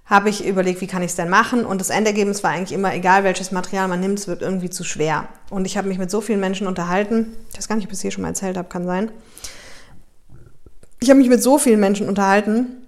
habe 0.06 0.28
ich 0.28 0.44
überlegt, 0.44 0.80
wie 0.80 0.88
kann 0.88 1.02
ich 1.02 1.10
es 1.10 1.14
denn 1.14 1.28
machen? 1.28 1.64
Und 1.64 1.80
das 1.80 1.90
Endergebnis 1.90 2.42
war 2.42 2.50
eigentlich 2.50 2.72
immer, 2.72 2.92
egal 2.92 3.22
welches 3.22 3.52
Material 3.52 3.86
man 3.86 4.00
nimmt, 4.00 4.18
es 4.18 4.26
wird 4.26 4.42
irgendwie 4.42 4.70
zu 4.70 4.82
schwer. 4.82 5.28
Und 5.50 5.66
ich 5.66 5.76
habe 5.76 5.86
mich 5.86 5.98
mit 5.98 6.10
so 6.10 6.20
vielen 6.20 6.40
Menschen 6.40 6.66
unterhalten, 6.66 7.36
ich 7.52 7.58
weiß 7.58 7.68
gar 7.68 7.76
nicht, 7.76 7.84
ob 7.84 7.92
ich 7.92 7.98
es 7.98 8.02
hier 8.02 8.10
schon 8.10 8.22
mal 8.22 8.30
erzählt 8.30 8.56
habe, 8.56 8.68
kann 8.68 8.86
sein. 8.86 9.12
Ich 10.98 11.10
habe 11.10 11.20
mich 11.20 11.28
mit 11.28 11.44
so 11.44 11.58
vielen 11.58 11.78
Menschen 11.78 12.08
unterhalten, 12.08 12.87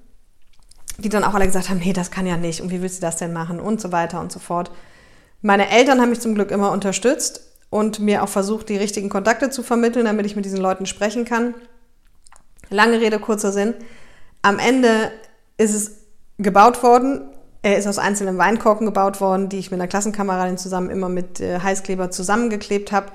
die 1.01 1.09
dann 1.09 1.25
auch 1.25 1.35
alle 1.35 1.47
gesagt 1.47 1.69
haben, 1.69 1.79
nee, 1.79 1.93
das 1.93 2.11
kann 2.11 2.27
ja 2.27 2.37
nicht 2.37 2.61
und 2.61 2.71
wie 2.71 2.83
willst 2.83 2.99
du 2.99 3.03
das 3.03 3.17
denn 3.17 3.33
machen 3.33 3.61
und 3.61 3.81
so 3.81 3.93
weiter 3.93 4.21
und 4.21 4.31
so 4.31 4.39
fort. 4.39 4.71
Meine 5.43 5.71
Eltern 5.71 6.01
haben 6.01 6.11
mich 6.11 6.21
zum 6.21 6.35
Glück 6.35 6.51
immer 6.51 6.71
unterstützt 6.71 7.41
und 7.71 8.01
mir 8.01 8.23
auch 8.23 8.29
versucht, 8.29 8.69
die 8.69 8.77
richtigen 8.77 9.09
Kontakte 9.09 9.51
zu 9.51 9.63
vermitteln, 9.63 10.05
damit 10.05 10.27
ich 10.27 10.37
mit 10.37 10.45
diesen 10.45 10.61
Leuten 10.61 10.87
sprechen 10.87 11.25
kann. 11.25 11.55
Lange 12.69 13.01
Rede, 13.01 13.19
kurzer 13.19 13.53
Sinn. 13.53 13.75
Am 14.43 14.59
Ende 14.59 15.11
ist 15.57 15.75
es 15.75 15.93
gebaut 16.39 16.83
worden. 16.83 17.23
Er 17.63 17.79
ist 17.79 17.87
aus 17.87 17.99
einzelnen 17.99 18.39
Weinkorken 18.39 18.87
gebaut 18.87 19.21
worden, 19.21 19.49
die 19.49 19.59
ich 19.59 19.71
mit 19.71 19.81
einer 19.81 19.89
Klassenkameradin 19.89 20.59
zusammen 20.59 20.91
immer 20.91 21.09
mit 21.09 21.41
äh, 21.41 21.61
Heißkleber 21.61 22.11
zusammengeklebt 22.11 22.93
habe. 22.93 23.09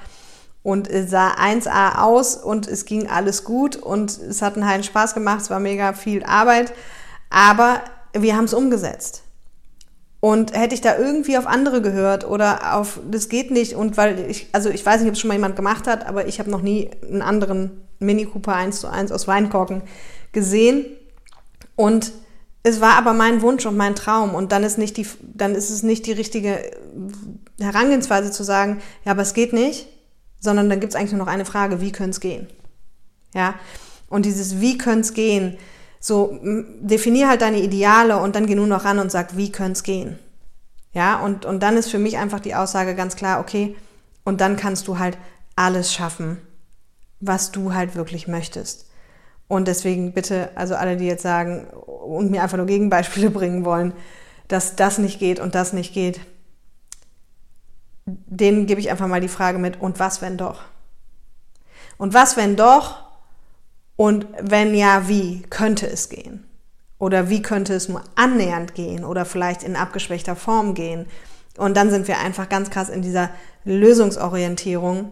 Und 0.62 0.88
es 0.88 1.12
sah 1.12 1.34
1A 1.34 2.00
aus 2.00 2.36
und 2.36 2.68
es 2.68 2.86
ging 2.86 3.08
alles 3.08 3.44
gut 3.44 3.76
und 3.76 4.18
es 4.18 4.42
hat 4.42 4.56
einen 4.56 4.68
heilen 4.68 4.84
Spaß 4.84 5.14
gemacht, 5.14 5.42
es 5.42 5.50
war 5.52 5.60
mega 5.60 5.94
viel 5.94 6.24
Arbeit, 6.24 6.74
aber 7.30 7.82
wir 8.14 8.36
haben 8.36 8.46
es 8.46 8.54
umgesetzt. 8.54 9.24
Und 10.20 10.58
hätte 10.58 10.74
ich 10.74 10.82
da 10.82 10.98
irgendwie 10.98 11.38
auf 11.38 11.46
andere 11.46 11.82
gehört 11.82 12.28
oder 12.28 12.76
auf, 12.76 13.00
das 13.12 13.30
geht 13.30 13.52
nicht 13.52 13.76
und 13.76 13.96
weil 13.96 14.28
ich, 14.28 14.48
also 14.54 14.70
ich 14.70 14.84
weiß 14.84 15.02
nicht, 15.02 15.10
ob 15.10 15.14
es 15.14 15.20
schon 15.20 15.28
mal 15.28 15.36
jemand 15.36 15.56
gemacht 15.56 15.86
hat, 15.86 16.08
aber 16.08 16.28
ich 16.28 16.40
habe 16.40 16.50
noch 16.50 16.64
nie 16.64 16.90
einen 17.04 17.22
anderen 17.22 17.86
Mini 18.00 18.26
Cooper 18.26 18.56
1 18.56 18.80
zu 18.80 18.88
1 18.88 19.12
aus 19.12 19.28
Weinkorken 19.28 19.84
gesehen 20.32 20.86
und 21.76 22.12
es 22.64 22.82
war 22.82 22.98
aber 22.98 23.14
mein 23.14 23.44
Wunsch 23.44 23.68
und 23.68 23.78
mein 23.78 23.94
Traum 23.94 24.34
und 24.34 24.52
dann 24.52 24.64
ist 24.64 24.80
nicht 24.80 24.98
die, 24.98 25.06
dann 25.22 25.54
ist 25.54 25.70
es 25.70 25.84
nicht 25.84 26.08
die 26.08 26.14
richtige 26.14 26.72
Herangehensweise 27.60 28.32
zu 28.32 28.44
sagen, 28.44 28.82
ja, 29.04 29.12
aber 29.12 29.22
es 29.22 29.36
geht 29.36 29.54
nicht, 29.54 29.88
sondern 30.40 30.70
dann 30.70 30.80
gibt 30.80 30.92
es 30.92 31.00
eigentlich 31.00 31.12
nur 31.12 31.26
noch 31.26 31.32
eine 31.32 31.46
Frage, 31.46 31.82
wie 31.82 31.92
könnte 31.92 32.12
es 32.12 32.20
gehen? 32.20 32.48
Ja, 33.36 33.54
und 34.10 34.26
dieses 34.26 34.60
wie 34.60 34.80
könnte 34.80 35.02
es 35.02 35.14
gehen, 35.14 35.58
so 36.00 36.40
definier 36.82 37.30
halt 37.30 37.42
deine 37.42 37.60
Ideale 37.60 38.18
und 38.18 38.36
dann 38.36 38.46
geh 38.46 38.56
nur 38.56 38.68
noch 38.68 38.86
ran 38.86 39.00
und 39.00 39.12
sag, 39.12 39.38
wie 39.38 39.52
könnte 39.52 39.74
es 39.74 39.84
gehen? 39.84 40.20
Ja, 40.94 41.20
und, 41.20 41.46
und 41.46 41.62
dann 41.62 41.78
ist 41.78 41.90
für 41.90 42.00
mich 42.00 42.18
einfach 42.18 42.40
die 42.40 42.56
Aussage 42.56 42.96
ganz 42.96 43.16
klar, 43.16 43.40
okay, 43.40 43.76
und 44.24 44.42
dann 44.42 44.56
kannst 44.56 44.88
du 44.88 44.98
halt 44.98 45.18
alles 45.56 45.94
schaffen, 45.94 46.38
was 47.20 47.52
du 47.52 47.74
halt 47.74 47.96
wirklich 47.96 48.28
möchtest. 48.28 48.90
Und 49.48 49.68
deswegen 49.68 50.14
bitte, 50.14 50.50
also 50.56 50.76
alle, 50.76 50.98
die 50.98 51.06
jetzt 51.06 51.22
sagen 51.24 51.68
und 51.68 52.32
mir 52.32 52.44
einfach 52.44 52.58
nur 52.58 52.66
Gegenbeispiele 52.66 53.30
bringen 53.32 53.66
wollen, 53.66 53.94
dass 54.48 54.76
das 54.76 54.98
nicht 54.98 55.20
geht 55.20 55.40
und 55.40 55.56
das 55.56 55.74
nicht 55.74 55.94
geht, 55.94 56.20
denen 58.06 58.66
gebe 58.68 58.80
ich 58.80 58.92
einfach 58.92 59.08
mal 59.08 59.22
die 59.22 59.28
Frage 59.28 59.58
mit, 59.58 59.82
und 59.82 60.00
was, 60.00 60.22
wenn 60.22 60.38
doch? 60.38 60.62
Und 61.98 62.14
was, 62.14 62.38
wenn 62.38 62.56
doch? 62.56 63.05
Und 63.96 64.28
wenn 64.42 64.76
ja, 64.76 65.08
wie 65.08 65.44
könnte 65.50 65.88
es 65.88 66.10
gehen? 66.10 66.46
Oder 66.98 67.30
wie 67.30 67.42
könnte 67.42 67.74
es 67.74 67.90
nur 67.90 68.04
annähernd 68.16 68.74
gehen 68.74 69.04
oder 69.04 69.26
vielleicht 69.26 69.64
in 69.64 69.76
abgeschwächter 69.76 70.36
Form 70.36 70.74
gehen? 70.74 71.08
Und 71.58 71.78
dann 71.78 71.90
sind 71.90 72.08
wir 72.08 72.20
einfach 72.20 72.50
ganz 72.50 72.70
krass 72.70 72.90
in 72.90 73.02
dieser 73.02 73.30
Lösungsorientierung. 73.64 75.12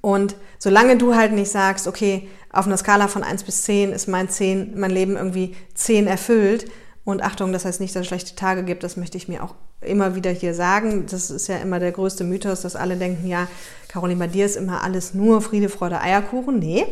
Und 0.00 0.36
solange 0.58 0.96
du 0.96 1.14
halt 1.14 1.32
nicht 1.32 1.50
sagst, 1.50 1.86
okay, 1.86 2.28
auf 2.52 2.66
einer 2.66 2.76
Skala 2.76 3.08
von 3.08 3.22
1 3.22 3.44
bis 3.44 3.62
10 3.62 3.92
ist 3.92 4.08
mein 4.08 4.28
10, 4.28 4.78
mein 4.78 4.90
Leben 4.90 5.16
irgendwie 5.16 5.56
10 5.74 6.06
erfüllt. 6.06 6.70
Und 7.04 7.22
Achtung, 7.22 7.52
das 7.52 7.64
heißt 7.64 7.80
nicht, 7.80 7.94
dass 7.94 8.02
es 8.02 8.08
schlechte 8.08 8.34
Tage 8.34 8.64
gibt, 8.64 8.82
das 8.82 8.96
möchte 8.96 9.16
ich 9.16 9.28
mir 9.28 9.44
auch 9.44 9.54
immer 9.80 10.14
wieder 10.14 10.30
hier 10.30 10.54
sagen. 10.54 11.06
Das 11.10 11.30
ist 11.30 11.48
ja 11.48 11.58
immer 11.58 11.78
der 11.78 11.92
größte 11.92 12.24
Mythos, 12.24 12.62
dass 12.62 12.76
alle 12.76 12.96
denken, 12.96 13.26
ja, 13.26 13.48
Caroline, 13.88 14.18
bei 14.18 14.26
dir 14.26 14.46
ist 14.46 14.56
immer 14.56 14.82
alles 14.82 15.14
nur 15.14 15.42
Friede, 15.42 15.68
Freude, 15.68 16.00
Eierkuchen. 16.00 16.58
Nee, 16.58 16.86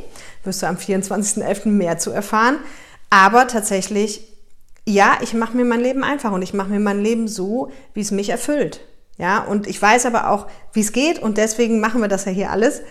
wirst 0.44 0.62
du 0.62 0.66
am 0.66 0.77
24.11. 0.77 1.68
mehr 1.68 1.99
zu 1.99 2.11
erfahren. 2.11 2.59
Aber 3.11 3.47
tatsächlich, 3.47 4.27
ja, 4.87 5.18
ich 5.23 5.35
mache 5.35 5.57
mir 5.57 5.64
mein 5.64 5.81
Leben 5.81 6.05
einfach 6.05 6.33
und 6.33 6.42
ich 6.42 6.55
mache 6.55 6.70
mir 6.70 6.81
mein 6.81 7.01
Leben 7.01 7.29
so, 7.29 7.70
wie 7.94 8.01
es 8.01 8.11
mich 8.11 8.31
erfüllt. 8.31 8.81
Ja, 9.16 9.44
und 9.44 9.66
ich 9.66 9.81
weiß 9.81 10.07
aber 10.07 10.31
auch, 10.31 10.49
wie 10.73 10.81
es 10.81 10.92
geht 10.92 11.20
und 11.20 11.38
deswegen 11.38 11.79
machen 11.79 12.01
wir 12.01 12.09
das 12.09 12.25
ja 12.25 12.33
hier 12.33 12.51
alles 12.51 12.83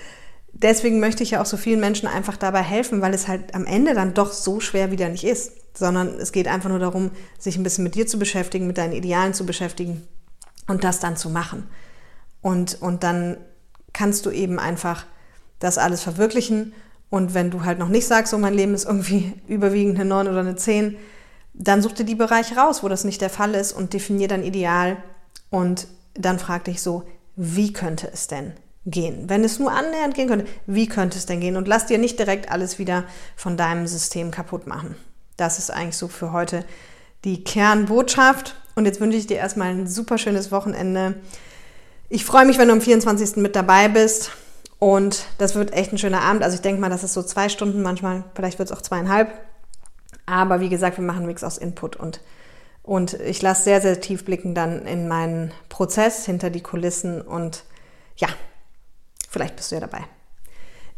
deswegen 0.54 1.00
möchte 1.00 1.24
ich 1.24 1.32
ja 1.32 1.42
auch 1.42 1.46
so 1.46 1.58
vielen 1.58 1.80
Menschen 1.80 2.08
einfach 2.08 2.38
dabei 2.38 2.62
helfen, 2.62 3.02
weil 3.02 3.14
es 3.14 3.28
halt 3.28 3.54
am 3.54 3.66
Ende 3.66 3.94
dann 3.94 4.14
doch 4.14 4.32
so 4.32 4.60
schwer 4.60 4.92
wieder 4.92 5.10
nicht 5.10 5.24
ist, 5.24 5.52
sondern 5.78 6.20
es 6.20 6.32
geht 6.32 6.48
einfach 6.48 6.70
nur 6.70 6.80
darum, 6.80 7.12
sich 7.38 7.58
ein 7.58 7.64
bisschen 7.64 7.84
mit 7.84 7.96
dir 7.96 8.08
zu 8.08 8.20
beschäftigen, 8.20 8.68
mit 8.68 8.78
deinen 8.78 8.94
Idealen 8.94 9.34
zu 9.34 9.46
beschäftigen 9.46 10.08
und 10.68 10.84
das 10.84 11.00
dann 11.00 11.18
zu 11.18 11.30
machen. 11.30 11.68
Und, 12.42 12.82
und 12.82 13.04
dann 13.04 13.38
kannst 13.92 14.26
du 14.26 14.32
eben 14.32 14.60
einfach 14.60 15.06
das 15.60 15.78
alles 15.78 16.04
verwirklichen. 16.04 16.74
Und 17.10 17.34
wenn 17.34 17.52
du 17.52 17.64
halt 17.64 17.80
noch 17.80 17.90
nicht 17.90 18.08
sagst, 18.08 18.32
so 18.32 18.38
mein 18.38 18.54
Leben 18.54 18.74
ist 18.74 18.86
irgendwie 18.86 19.34
überwiegend 19.48 19.96
eine 19.96 20.06
9 20.06 20.28
oder 20.28 20.40
eine 20.40 20.56
10, 20.56 20.98
dann 21.56 21.82
such 21.82 21.94
dir 21.94 22.06
die 22.06 22.16
Bereiche 22.16 22.56
raus, 22.56 22.84
wo 22.84 22.90
das 22.90 23.04
nicht 23.04 23.22
der 23.22 23.30
Fall 23.30 23.54
ist 23.54 23.74
und 23.74 23.94
definier 23.94 24.28
dein 24.28 24.44
Ideal. 24.44 24.98
Und 25.50 25.88
dann 26.16 26.40
frag 26.40 26.66
dich 26.66 26.82
so, 26.82 27.04
wie 27.36 27.74
könnte 27.74 28.10
es 28.12 28.28
denn 28.28 28.54
gehen? 28.86 29.30
Wenn 29.30 29.44
es 29.44 29.60
nur 29.60 29.72
annähernd 29.72 30.16
gehen 30.16 30.28
könnte, 30.28 30.48
wie 30.68 30.88
könnte 30.88 31.18
es 31.18 31.26
denn 31.26 31.40
gehen? 31.40 31.58
Und 31.58 31.68
lass 31.68 31.86
dir 31.86 31.98
nicht 31.98 32.20
direkt 32.20 32.52
alles 32.52 32.80
wieder 32.80 33.06
von 33.36 33.58
deinem 33.58 33.88
System 33.88 34.32
kaputt 34.32 34.68
machen. 34.68 34.96
Das 35.38 35.60
ist 35.60 35.72
eigentlich 35.72 35.98
so 35.98 36.08
für 36.08 36.32
heute 36.32 36.66
die 37.24 37.44
Kernbotschaft. 37.44 38.56
Und 38.76 38.86
jetzt 38.86 39.00
wünsche 39.00 39.18
ich 39.18 39.28
dir 39.28 39.38
erstmal 39.38 39.70
ein 39.70 39.88
super 39.88 40.18
schönes 40.18 40.52
Wochenende. 40.52 41.16
Ich 42.10 42.26
freue 42.26 42.46
mich, 42.46 42.58
wenn 42.58 42.68
du 42.68 42.74
am 42.74 42.82
24. 42.82 43.38
mit 43.38 43.56
dabei 43.56 43.88
bist. 43.88 44.32
Und 44.80 45.26
das 45.38 45.56
wird 45.56 45.74
echt 45.74 45.94
ein 45.94 45.98
schöner 45.98 46.22
Abend. 46.22 46.44
Also 46.44 46.56
ich 46.56 46.62
denke 46.62 46.82
mal, 46.82 46.90
das 46.90 47.04
ist 47.04 47.14
so 47.14 47.24
zwei 47.24 47.48
Stunden 47.48 47.82
manchmal. 47.82 48.26
Vielleicht 48.36 48.60
wird 48.60 48.70
es 48.70 48.76
auch 48.76 48.82
zweieinhalb. 48.82 49.32
Aber 50.26 50.60
wie 50.60 50.70
gesagt, 50.70 50.98
wir 50.98 51.06
machen 51.06 51.26
Mix 51.26 51.44
aus 51.44 51.58
Input 51.58 51.96
und, 51.96 52.22
und 52.82 53.14
ich 53.14 53.42
lasse 53.42 53.64
sehr, 53.64 53.82
sehr 53.82 54.00
tief 54.00 54.24
blicken 54.24 54.56
dann 54.56 54.86
in 54.86 55.08
meinen 55.08 55.52
Prozess 55.70 56.26
hinter 56.26 56.50
die 56.50 56.62
Kulissen. 56.62 57.22
Und 57.22 57.64
ja, 58.16 58.28
Vielleicht 59.34 59.56
bist 59.56 59.72
du 59.72 59.76
ja 59.76 59.82
dabei. 59.82 60.06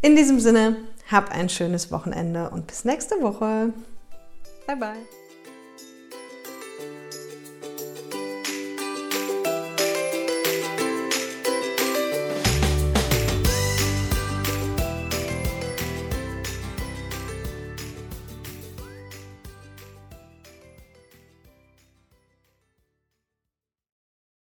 In 0.01 0.17
diesem 0.17 0.41
Sinne, 0.41 0.75
hab 1.09 1.31
ein 1.31 1.47
schönes 1.47 1.89
Wochenende 1.89 2.49
und 2.49 2.67
bis 2.67 2.83
nächste 2.83 3.21
Woche. 3.21 3.71
Bye 4.67 4.75
bye. 4.75 5.24